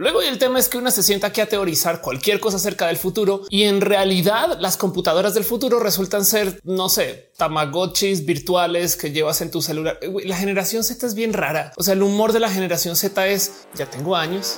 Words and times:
Luego 0.00 0.22
el 0.22 0.38
tema 0.38 0.58
es 0.58 0.70
que 0.70 0.78
una 0.78 0.90
se 0.90 1.02
sienta 1.02 1.26
aquí 1.26 1.42
a 1.42 1.46
teorizar 1.46 2.00
cualquier 2.00 2.40
cosa 2.40 2.56
acerca 2.56 2.86
del 2.86 2.96
futuro 2.96 3.42
y 3.50 3.64
en 3.64 3.82
realidad 3.82 4.56
las 4.58 4.78
computadoras 4.78 5.34
del 5.34 5.44
futuro 5.44 5.78
resultan 5.78 6.24
ser, 6.24 6.58
no 6.64 6.88
sé, 6.88 7.32
tamagotchis 7.36 8.24
virtuales 8.24 8.96
que 8.96 9.12
llevas 9.12 9.42
en 9.42 9.50
tu 9.50 9.60
celular. 9.60 10.00
La 10.24 10.38
generación 10.38 10.84
Z 10.84 11.06
es 11.06 11.14
bien 11.14 11.34
rara. 11.34 11.74
O 11.76 11.82
sea, 11.82 11.92
el 11.92 12.02
humor 12.02 12.32
de 12.32 12.40
la 12.40 12.48
generación 12.48 12.96
Z 12.96 13.26
es 13.26 13.66
ya 13.74 13.90
tengo 13.90 14.16
años. 14.16 14.56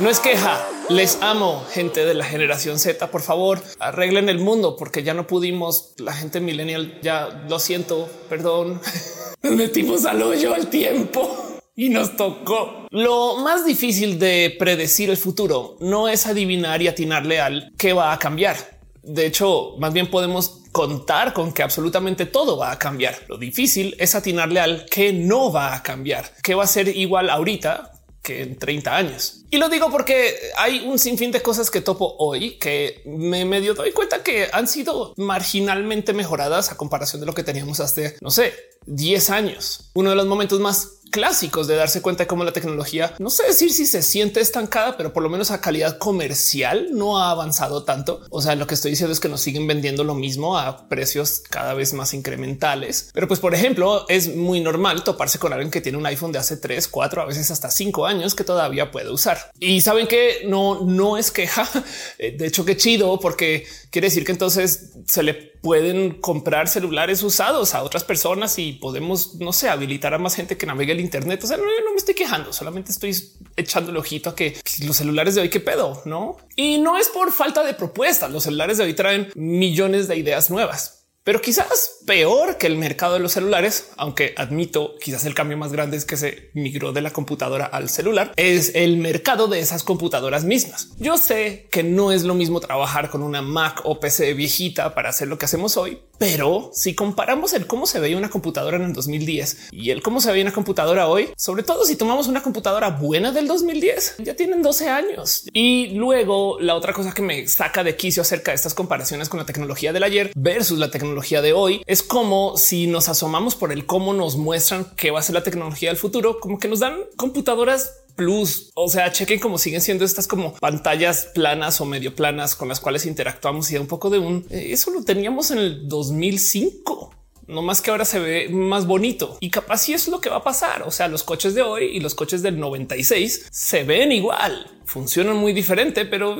No 0.00 0.08
es 0.08 0.18
queja, 0.18 0.66
les 0.88 1.18
amo, 1.20 1.66
gente 1.70 2.06
de 2.06 2.14
la 2.14 2.24
generación 2.24 2.78
Z. 2.78 3.10
Por 3.10 3.20
favor, 3.20 3.60
arreglen 3.78 4.30
el 4.30 4.38
mundo 4.38 4.76
porque 4.78 5.02
ya 5.02 5.12
no 5.12 5.26
pudimos. 5.26 5.92
La 5.98 6.14
gente 6.14 6.40
millennial 6.40 6.98
ya 7.02 7.44
lo 7.46 7.58
siento, 7.58 8.08
perdón. 8.30 8.80
Nos 9.42 9.52
metimos 9.52 10.06
al 10.06 10.22
hoyo 10.22 10.54
al 10.54 10.68
tiempo 10.68 11.45
y 11.86 11.90
nos 11.90 12.16
tocó. 12.16 12.86
Lo 12.90 13.36
más 13.36 13.64
difícil 13.64 14.18
de 14.18 14.56
predecir 14.58 15.10
el 15.10 15.16
futuro 15.16 15.76
no 15.80 16.08
es 16.08 16.26
adivinar 16.26 16.80
y 16.82 16.88
atinarle 16.88 17.40
al 17.40 17.72
que 17.76 17.92
va 17.92 18.12
a 18.12 18.18
cambiar. 18.18 18.56
De 19.02 19.26
hecho, 19.26 19.76
más 19.78 19.92
bien 19.92 20.10
podemos 20.10 20.62
contar 20.72 21.32
con 21.32 21.52
que 21.52 21.62
absolutamente 21.62 22.26
todo 22.26 22.56
va 22.56 22.72
a 22.72 22.78
cambiar. 22.78 23.14
Lo 23.28 23.38
difícil 23.38 23.94
es 23.98 24.14
atinarle 24.14 24.60
al 24.60 24.86
que 24.86 25.12
no 25.12 25.52
va 25.52 25.74
a 25.74 25.82
cambiar, 25.82 26.32
que 26.42 26.54
va 26.54 26.64
a 26.64 26.66
ser 26.66 26.88
igual 26.88 27.30
ahorita 27.30 27.92
que 28.26 28.42
en 28.42 28.58
30 28.58 28.96
años. 28.96 29.44
Y 29.50 29.58
lo 29.58 29.68
digo 29.68 29.88
porque 29.88 30.34
hay 30.58 30.80
un 30.80 30.98
sinfín 30.98 31.30
de 31.30 31.40
cosas 31.40 31.70
que 31.70 31.80
topo 31.80 32.16
hoy 32.18 32.58
que 32.58 33.02
me 33.06 33.44
medio 33.44 33.72
doy 33.74 33.92
cuenta 33.92 34.24
que 34.24 34.48
han 34.52 34.66
sido 34.66 35.14
marginalmente 35.16 36.12
mejoradas 36.12 36.72
a 36.72 36.76
comparación 36.76 37.20
de 37.20 37.26
lo 37.26 37.34
que 37.34 37.44
teníamos 37.44 37.78
hace, 37.78 38.16
no 38.20 38.30
sé, 38.30 38.52
10 38.86 39.30
años. 39.30 39.90
Uno 39.94 40.10
de 40.10 40.16
los 40.16 40.26
momentos 40.26 40.58
más 40.58 40.95
clásicos 41.10 41.66
de 41.66 41.76
darse 41.76 42.02
cuenta 42.02 42.24
de 42.24 42.26
cómo 42.26 42.44
la 42.44 42.52
tecnología, 42.52 43.14
no 43.18 43.30
sé 43.30 43.44
decir 43.46 43.72
si 43.72 43.86
se 43.86 44.02
siente 44.02 44.40
estancada, 44.40 44.96
pero 44.96 45.12
por 45.12 45.22
lo 45.22 45.28
menos 45.28 45.50
a 45.50 45.60
calidad 45.60 45.98
comercial 45.98 46.88
no 46.92 47.18
ha 47.18 47.30
avanzado 47.30 47.84
tanto. 47.84 48.22
O 48.30 48.42
sea, 48.42 48.54
lo 48.54 48.66
que 48.66 48.74
estoy 48.74 48.92
diciendo 48.92 49.12
es 49.12 49.20
que 49.20 49.28
nos 49.28 49.40
siguen 49.40 49.66
vendiendo 49.66 50.04
lo 50.04 50.14
mismo 50.14 50.58
a 50.58 50.88
precios 50.88 51.42
cada 51.48 51.74
vez 51.74 51.92
más 51.92 52.14
incrementales. 52.14 53.10
Pero 53.12 53.28
pues, 53.28 53.40
por 53.40 53.54
ejemplo, 53.54 54.06
es 54.08 54.34
muy 54.34 54.60
normal 54.60 55.04
toparse 55.04 55.38
con 55.38 55.52
alguien 55.52 55.70
que 55.70 55.80
tiene 55.80 55.98
un 55.98 56.06
iPhone 56.06 56.32
de 56.32 56.38
hace 56.38 56.56
3, 56.56 56.88
4, 56.88 57.22
a 57.22 57.26
veces 57.26 57.50
hasta 57.50 57.70
5 57.70 58.06
años 58.06 58.34
que 58.34 58.44
todavía 58.44 58.90
puede 58.90 59.10
usar. 59.10 59.50
Y 59.58 59.80
saben 59.80 60.06
que 60.06 60.42
no, 60.46 60.84
no 60.84 61.16
es 61.16 61.30
queja. 61.30 61.68
De 62.18 62.46
hecho, 62.46 62.64
qué 62.64 62.76
chido, 62.76 63.18
porque 63.20 63.66
quiere 63.96 64.08
decir 64.08 64.26
que 64.26 64.32
entonces 64.32 64.92
se 65.06 65.22
le 65.22 65.32
pueden 65.32 66.20
comprar 66.20 66.68
celulares 66.68 67.22
usados 67.22 67.74
a 67.74 67.82
otras 67.82 68.04
personas 68.04 68.58
y 68.58 68.74
podemos, 68.74 69.36
no 69.36 69.54
sé, 69.54 69.70
habilitar 69.70 70.12
a 70.12 70.18
más 70.18 70.34
gente 70.34 70.58
que 70.58 70.66
navegue 70.66 70.92
el 70.92 71.00
Internet. 71.00 71.42
O 71.42 71.46
sea, 71.46 71.56
no, 71.56 71.62
no 71.62 71.92
me 71.92 71.96
estoy 71.96 72.14
quejando, 72.14 72.52
solamente 72.52 72.92
estoy 72.92 73.16
echando 73.56 73.92
el 73.92 73.96
ojito 73.96 74.28
a 74.28 74.34
que 74.34 74.54
los 74.84 74.98
celulares 74.98 75.34
de 75.34 75.40
hoy 75.40 75.48
qué 75.48 75.60
pedo, 75.60 76.02
no? 76.04 76.36
Y 76.56 76.76
no 76.76 76.98
es 76.98 77.08
por 77.08 77.32
falta 77.32 77.64
de 77.64 77.72
propuestas. 77.72 78.30
Los 78.30 78.42
celulares 78.42 78.76
de 78.76 78.84
hoy 78.84 78.92
traen 78.92 79.30
millones 79.34 80.08
de 80.08 80.18
ideas 80.18 80.50
nuevas. 80.50 80.95
Pero 81.26 81.40
quizás 81.40 82.02
peor 82.06 82.56
que 82.56 82.68
el 82.68 82.76
mercado 82.76 83.14
de 83.14 83.18
los 83.18 83.32
celulares, 83.32 83.90
aunque 83.96 84.32
admito 84.36 84.94
quizás 85.02 85.24
el 85.24 85.34
cambio 85.34 85.56
más 85.56 85.72
grande 85.72 85.96
es 85.96 86.04
que 86.04 86.16
se 86.16 86.50
migró 86.54 86.92
de 86.92 87.00
la 87.00 87.10
computadora 87.10 87.66
al 87.66 87.88
celular, 87.88 88.32
es 88.36 88.70
el 88.76 88.96
mercado 88.98 89.48
de 89.48 89.58
esas 89.58 89.82
computadoras 89.82 90.44
mismas. 90.44 90.90
Yo 91.00 91.18
sé 91.18 91.66
que 91.72 91.82
no 91.82 92.12
es 92.12 92.22
lo 92.22 92.36
mismo 92.36 92.60
trabajar 92.60 93.10
con 93.10 93.24
una 93.24 93.42
Mac 93.42 93.80
o 93.82 93.98
PC 93.98 94.34
viejita 94.34 94.94
para 94.94 95.08
hacer 95.08 95.26
lo 95.26 95.36
que 95.36 95.46
hacemos 95.46 95.76
hoy, 95.76 95.98
pero 96.16 96.70
si 96.72 96.94
comparamos 96.94 97.54
el 97.54 97.66
cómo 97.66 97.88
se 97.88 97.98
veía 97.98 98.16
una 98.16 98.30
computadora 98.30 98.76
en 98.76 98.84
el 98.84 98.92
2010 98.92 99.70
y 99.72 99.90
el 99.90 100.02
cómo 100.02 100.20
se 100.20 100.30
veía 100.30 100.44
una 100.44 100.54
computadora 100.54 101.08
hoy, 101.08 101.30
sobre 101.36 101.64
todo 101.64 101.84
si 101.86 101.96
tomamos 101.96 102.28
una 102.28 102.44
computadora 102.44 102.90
buena 102.90 103.32
del 103.32 103.48
2010, 103.48 104.18
ya 104.18 104.36
tienen 104.36 104.62
12 104.62 104.88
años. 104.90 105.42
Y 105.52 105.88
luego 105.88 106.60
la 106.60 106.76
otra 106.76 106.92
cosa 106.92 107.12
que 107.12 107.22
me 107.22 107.48
saca 107.48 107.82
de 107.82 107.96
quicio 107.96 108.22
acerca 108.22 108.52
de 108.52 108.54
estas 108.54 108.74
comparaciones 108.74 109.28
con 109.28 109.40
la 109.40 109.46
tecnología 109.46 109.92
del 109.92 110.04
ayer 110.04 110.30
versus 110.36 110.78
la 110.78 110.88
tecnología 110.88 111.15
de 111.16 111.52
hoy 111.52 111.82
es 111.86 112.02
como 112.02 112.56
si 112.56 112.86
nos 112.86 113.08
asomamos 113.08 113.54
por 113.54 113.72
el 113.72 113.86
cómo 113.86 114.12
nos 114.12 114.36
muestran 114.36 114.86
qué 114.96 115.10
va 115.10 115.20
a 115.20 115.22
ser 115.22 115.34
la 115.34 115.42
tecnología 115.42 115.88
del 115.88 115.96
futuro, 115.96 116.38
como 116.40 116.58
que 116.58 116.68
nos 116.68 116.80
dan 116.80 116.98
computadoras 117.16 118.04
plus. 118.14 118.70
O 118.74 118.88
sea, 118.88 119.10
chequen 119.12 119.40
cómo 119.40 119.58
siguen 119.58 119.80
siendo 119.80 120.04
estas 120.04 120.26
como 120.26 120.54
pantallas 120.54 121.30
planas 121.34 121.80
o 121.80 121.84
medio 121.84 122.14
planas 122.14 122.54
con 122.54 122.68
las 122.68 122.80
cuales 122.80 123.06
interactuamos 123.06 123.70
y 123.70 123.76
un 123.76 123.86
poco 123.86 124.10
de 124.10 124.18
un 124.18 124.46
eh, 124.50 124.68
eso 124.70 124.90
lo 124.90 125.04
teníamos 125.04 125.50
en 125.50 125.58
el 125.58 125.88
2005 125.88 127.15
no 127.48 127.62
más 127.62 127.80
que 127.80 127.90
ahora 127.90 128.04
se 128.04 128.18
ve 128.18 128.48
más 128.48 128.86
bonito 128.86 129.38
y 129.40 129.50
capaz 129.50 129.78
si 129.78 129.94
es 129.94 130.08
lo 130.08 130.20
que 130.20 130.30
va 130.30 130.36
a 130.36 130.44
pasar. 130.44 130.82
O 130.82 130.90
sea, 130.90 131.08
los 131.08 131.22
coches 131.22 131.54
de 131.54 131.62
hoy 131.62 131.84
y 131.84 132.00
los 132.00 132.14
coches 132.14 132.42
del 132.42 132.58
96 132.58 133.46
se 133.50 133.84
ven 133.84 134.12
igual, 134.12 134.70
funcionan 134.84 135.36
muy 135.36 135.52
diferente, 135.52 136.06
pero 136.06 136.36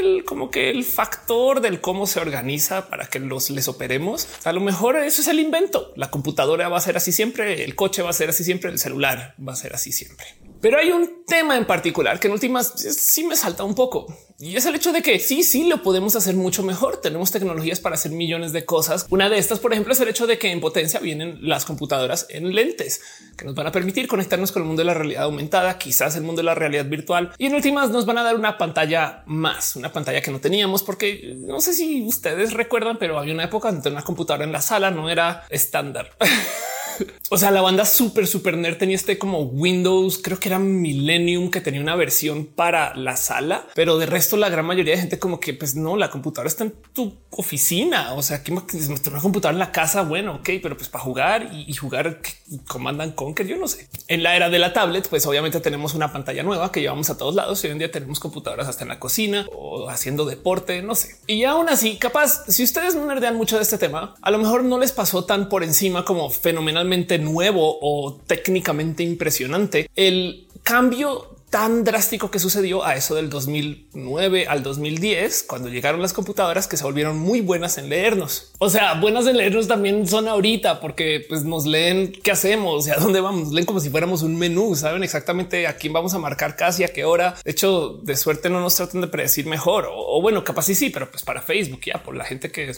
el, 0.00 0.24
como 0.24 0.50
que 0.50 0.70
el 0.70 0.84
factor 0.84 1.60
del 1.60 1.80
cómo 1.80 2.06
se 2.06 2.20
organiza 2.20 2.88
para 2.88 3.06
que 3.06 3.20
los 3.20 3.50
les 3.50 3.68
operemos, 3.68 4.28
a 4.44 4.52
lo 4.52 4.60
mejor 4.60 4.96
eso 4.96 5.22
es 5.22 5.28
el 5.28 5.38
invento. 5.38 5.92
La 5.96 6.10
computadora 6.10 6.68
va 6.68 6.78
a 6.78 6.80
ser 6.80 6.96
así 6.96 7.12
siempre, 7.12 7.64
el 7.64 7.74
coche 7.74 8.02
va 8.02 8.10
a 8.10 8.14
ser 8.14 8.30
así 8.30 8.44
siempre, 8.44 8.70
el 8.70 8.78
celular 8.78 9.34
va 9.46 9.52
a 9.52 9.56
ser 9.56 9.74
así 9.74 9.92
siempre. 9.92 10.26
Pero 10.60 10.78
hay 10.78 10.90
un 10.90 11.24
tema 11.26 11.56
en 11.56 11.64
particular 11.64 12.20
que 12.20 12.28
en 12.28 12.34
últimas 12.34 12.74
sí 12.76 13.24
me 13.24 13.36
salta 13.36 13.64
un 13.64 13.74
poco 13.74 14.06
y 14.38 14.56
es 14.56 14.64
el 14.64 14.74
hecho 14.74 14.92
de 14.92 15.02
que 15.02 15.18
sí, 15.18 15.42
sí 15.42 15.68
lo 15.68 15.82
podemos 15.82 16.16
hacer 16.16 16.34
mucho 16.34 16.62
mejor. 16.62 16.96
Tenemos 16.96 17.30
tecnologías 17.30 17.78
para 17.78 17.96
hacer 17.96 18.10
millones 18.10 18.52
de 18.52 18.64
cosas. 18.64 19.06
Una 19.10 19.28
de 19.28 19.36
estas, 19.36 19.58
por 19.58 19.72
ejemplo, 19.72 19.92
es 19.92 20.00
el 20.00 20.08
hecho 20.08 20.26
de 20.26 20.38
que 20.38 20.50
en 20.50 20.62
potencia 20.62 20.98
vienen 20.98 21.38
las 21.42 21.66
computadoras 21.66 22.26
en 22.30 22.54
lentes 22.54 23.02
que 23.36 23.44
nos 23.44 23.54
van 23.54 23.66
a 23.66 23.72
permitir 23.72 24.08
conectarnos 24.08 24.50
con 24.50 24.62
el 24.62 24.66
mundo 24.66 24.80
de 24.80 24.86
la 24.86 24.94
realidad 24.94 25.24
aumentada, 25.24 25.76
quizás 25.76 26.16
el 26.16 26.22
mundo 26.22 26.40
de 26.40 26.44
la 26.44 26.54
realidad 26.54 26.86
virtual 26.86 27.32
y 27.36 27.46
en 27.46 27.54
últimas 27.54 27.90
nos 27.90 28.06
van 28.06 28.16
a 28.16 28.22
dar 28.22 28.34
una 28.34 28.56
pantalla 28.56 29.24
más, 29.26 29.76
una 29.76 29.92
pantalla 29.92 30.22
que 30.22 30.30
no 30.30 30.40
teníamos, 30.40 30.82
porque 30.82 31.34
no 31.36 31.60
sé 31.60 31.74
si 31.74 32.06
ustedes 32.06 32.54
recuerdan, 32.54 32.98
pero 32.98 33.18
había 33.18 33.34
una 33.34 33.44
época 33.44 33.70
donde 33.70 33.90
una 33.90 34.02
computadora 34.02 34.44
en 34.44 34.52
la 34.52 34.62
sala 34.62 34.90
no 34.90 35.10
era 35.10 35.44
estándar. 35.50 36.10
o 37.30 37.38
sea, 37.38 37.50
la 37.50 37.60
banda 37.60 37.84
super, 37.84 38.26
super 38.26 38.56
nerd 38.56 38.78
tenía 38.78 38.96
este 38.96 39.18
como 39.18 39.40
Windows, 39.40 40.20
creo 40.22 40.38
que 40.38 40.48
era 40.48 40.58
Millennium, 40.58 41.50
que 41.50 41.60
tenía 41.60 41.80
una 41.80 41.96
versión 41.96 42.46
para 42.46 42.94
la 42.94 43.16
sala, 43.16 43.66
pero 43.74 43.98
de 43.98 44.06
resto 44.06 44.36
la 44.36 44.48
gran 44.48 44.66
mayoría 44.66 44.94
de 44.94 45.00
gente 45.00 45.18
como 45.18 45.40
que 45.40 45.54
pues 45.54 45.74
no, 45.74 45.96
la 45.96 46.10
computadora 46.10 46.48
está 46.48 46.64
en 46.64 46.74
tu 46.92 47.18
oficina. 47.30 48.14
O 48.14 48.22
sea, 48.22 48.42
que 48.42 48.52
una 48.52 48.62
computadora 49.20 49.54
en 49.54 49.58
la 49.58 49.72
casa, 49.72 50.02
bueno, 50.02 50.36
ok, 50.36 50.50
pero 50.62 50.76
pues 50.76 50.88
para 50.88 51.04
jugar 51.04 51.50
y, 51.52 51.72
jugar 51.74 52.20
comandan 52.66 53.12
Conquer, 53.12 53.46
yo 53.46 53.56
no 53.56 53.68
sé. 53.68 53.88
En 54.08 54.22
la 54.22 54.36
era 54.36 54.50
de 54.50 54.58
la 54.58 54.72
tablet, 54.72 55.08
pues 55.08 55.26
obviamente 55.26 55.60
tenemos 55.60 55.94
una 55.94 56.12
pantalla 56.12 56.42
nueva 56.42 56.72
que 56.72 56.80
llevamos 56.80 57.10
a 57.10 57.16
todos 57.16 57.34
lados 57.34 57.62
y 57.62 57.68
hoy 57.68 57.72
en 57.72 57.78
día 57.78 57.90
tenemos 57.90 58.20
computadoras 58.20 58.68
hasta 58.68 58.84
en 58.84 58.88
la 58.88 58.98
cocina 58.98 59.46
o 59.52 59.88
haciendo 59.88 60.24
deporte, 60.24 60.82
no 60.82 60.94
sé. 60.94 61.16
Y 61.26 61.44
aún 61.44 61.68
así, 61.68 61.96
capaz, 61.96 62.44
si 62.48 62.62
ustedes 62.62 62.94
no 62.94 63.06
nerdean 63.06 63.36
mucho 63.36 63.56
de 63.56 63.62
este 63.62 63.78
tema, 63.78 64.14
a 64.20 64.30
lo 64.30 64.38
mejor 64.38 64.64
no 64.64 64.78
les 64.78 64.92
pasó 64.92 65.24
tan 65.24 65.48
por 65.48 65.64
encima 65.64 66.04
como 66.04 66.30
fenomenalmente 66.30 66.89
nuevo 67.18 67.78
o 67.80 68.20
técnicamente 68.26 69.02
impresionante, 69.02 69.88
el 69.96 70.46
cambio 70.62 71.36
tan 71.50 71.82
drástico 71.82 72.30
que 72.30 72.38
sucedió 72.38 72.84
a 72.84 72.94
eso 72.94 73.16
del 73.16 73.28
2009 73.28 74.46
al 74.46 74.62
2010, 74.62 75.42
cuando 75.42 75.68
llegaron 75.68 76.00
las 76.00 76.12
computadoras 76.12 76.68
que 76.68 76.76
se 76.76 76.84
volvieron 76.84 77.18
muy 77.18 77.40
buenas 77.40 77.76
en 77.76 77.88
leernos. 77.88 78.52
O 78.58 78.70
sea, 78.70 78.94
buenas 78.94 79.26
en 79.26 79.36
leernos 79.36 79.66
también 79.66 80.06
son 80.06 80.28
ahorita 80.28 80.80
porque 80.80 81.26
pues, 81.28 81.44
nos 81.44 81.66
leen 81.66 82.12
qué 82.12 82.30
hacemos 82.30 82.86
y 82.86 82.92
a 82.92 82.96
dónde 82.96 83.20
vamos. 83.20 83.46
Nos 83.46 83.52
leen 83.52 83.66
como 83.66 83.80
si 83.80 83.90
fuéramos 83.90 84.22
un 84.22 84.38
menú, 84.38 84.76
saben 84.76 85.02
exactamente 85.02 85.66
a 85.66 85.76
quién 85.76 85.92
vamos 85.92 86.14
a 86.14 86.18
marcar 86.20 86.54
casi 86.54 86.84
a 86.84 86.88
qué 86.88 87.04
hora. 87.04 87.34
De 87.44 87.50
hecho, 87.50 87.98
de 88.02 88.16
suerte 88.16 88.48
no 88.48 88.60
nos 88.60 88.76
tratan 88.76 89.00
de 89.00 89.08
predecir 89.08 89.46
mejor 89.46 89.88
o, 89.92 90.22
bueno, 90.22 90.44
capaz 90.44 90.62
sí, 90.62 90.76
sí, 90.76 90.90
pero 90.90 91.10
pues 91.10 91.24
para 91.24 91.42
Facebook 91.42 91.80
ya 91.84 92.02
por 92.02 92.16
la 92.16 92.24
gente 92.24 92.52
que 92.52 92.72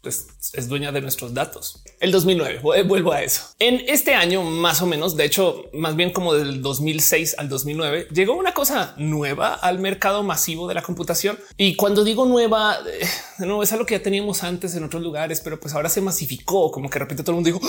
pues, 0.00 0.26
es 0.52 0.68
dueña 0.68 0.92
de 0.92 1.00
nuestros 1.00 1.32
datos. 1.32 1.82
El 2.00 2.10
2009, 2.10 2.82
vuelvo 2.84 3.12
a 3.12 3.22
eso. 3.22 3.42
En 3.58 3.82
este 3.86 4.14
año, 4.14 4.42
más 4.42 4.82
o 4.82 4.86
menos, 4.86 5.16
de 5.16 5.24
hecho, 5.24 5.64
más 5.72 5.94
bien 5.94 6.12
como 6.12 6.34
del 6.34 6.60
2006 6.60 7.36
al 7.38 7.48
2009, 7.48 8.08
llegó 8.12 8.34
una 8.34 8.52
cosa 8.52 8.94
nueva 8.98 9.54
al 9.54 9.78
mercado 9.78 10.22
masivo 10.22 10.66
de 10.66 10.74
la 10.74 10.82
computación. 10.82 11.38
Y 11.56 11.76
cuando 11.76 12.04
digo 12.04 12.26
nueva, 12.26 12.78
eh, 12.86 13.06
no 13.38 13.62
es 13.62 13.72
algo 13.72 13.86
que 13.86 13.96
ya 13.96 14.02
teníamos 14.02 14.42
antes 14.42 14.74
en 14.74 14.84
otros 14.84 15.02
lugares, 15.02 15.40
pero 15.40 15.60
pues 15.60 15.74
ahora 15.74 15.88
se 15.88 16.00
masificó, 16.00 16.70
como 16.70 16.90
que 16.90 16.94
de 16.94 17.04
repente 17.04 17.22
todo 17.22 17.32
el 17.32 17.42
mundo 17.42 17.58
dijo, 17.58 17.60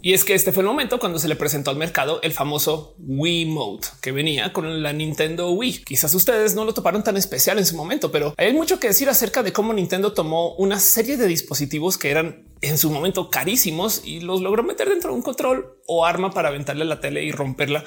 y 0.00 0.14
es 0.14 0.24
que 0.24 0.34
este 0.34 0.52
fue 0.52 0.62
el 0.62 0.68
momento 0.68 0.98
cuando 1.00 1.18
se 1.18 1.28
le 1.28 1.34
presentó 1.34 1.70
al 1.70 1.76
mercado 1.76 2.20
el 2.22 2.32
famoso 2.32 2.94
Wii 2.98 3.46
Mode 3.46 3.88
que 4.00 4.12
venía 4.12 4.52
con 4.52 4.82
la 4.82 4.92
Nintendo 4.92 5.50
Wii. 5.50 5.84
Quizás 5.84 6.14
ustedes 6.14 6.54
no 6.54 6.64
lo 6.64 6.72
toparon 6.72 7.02
tan 7.02 7.16
especial 7.16 7.58
en 7.58 7.66
su 7.66 7.76
momento, 7.76 8.12
pero 8.12 8.34
hay 8.36 8.52
mucho 8.52 8.78
que 8.78 8.88
decir 8.88 9.08
acerca 9.08 9.42
de 9.42 9.52
cómo 9.52 9.72
Nintendo 9.72 10.12
tomó 10.12 10.54
una 10.54 10.78
serie 10.78 11.16
de 11.16 11.26
dispositivos 11.26 11.98
que 11.98 12.10
eran 12.10 12.44
en 12.60 12.78
su 12.78 12.90
momento 12.90 13.28
carísimos 13.28 14.02
y 14.04 14.20
los 14.20 14.40
logró 14.40 14.62
meter 14.62 14.88
dentro 14.88 15.10
de 15.10 15.16
un 15.16 15.22
control 15.22 15.78
o 15.86 16.06
arma 16.06 16.30
para 16.30 16.48
aventarle 16.48 16.84
la 16.84 17.00
tele 17.00 17.24
y 17.24 17.32
romperla. 17.32 17.84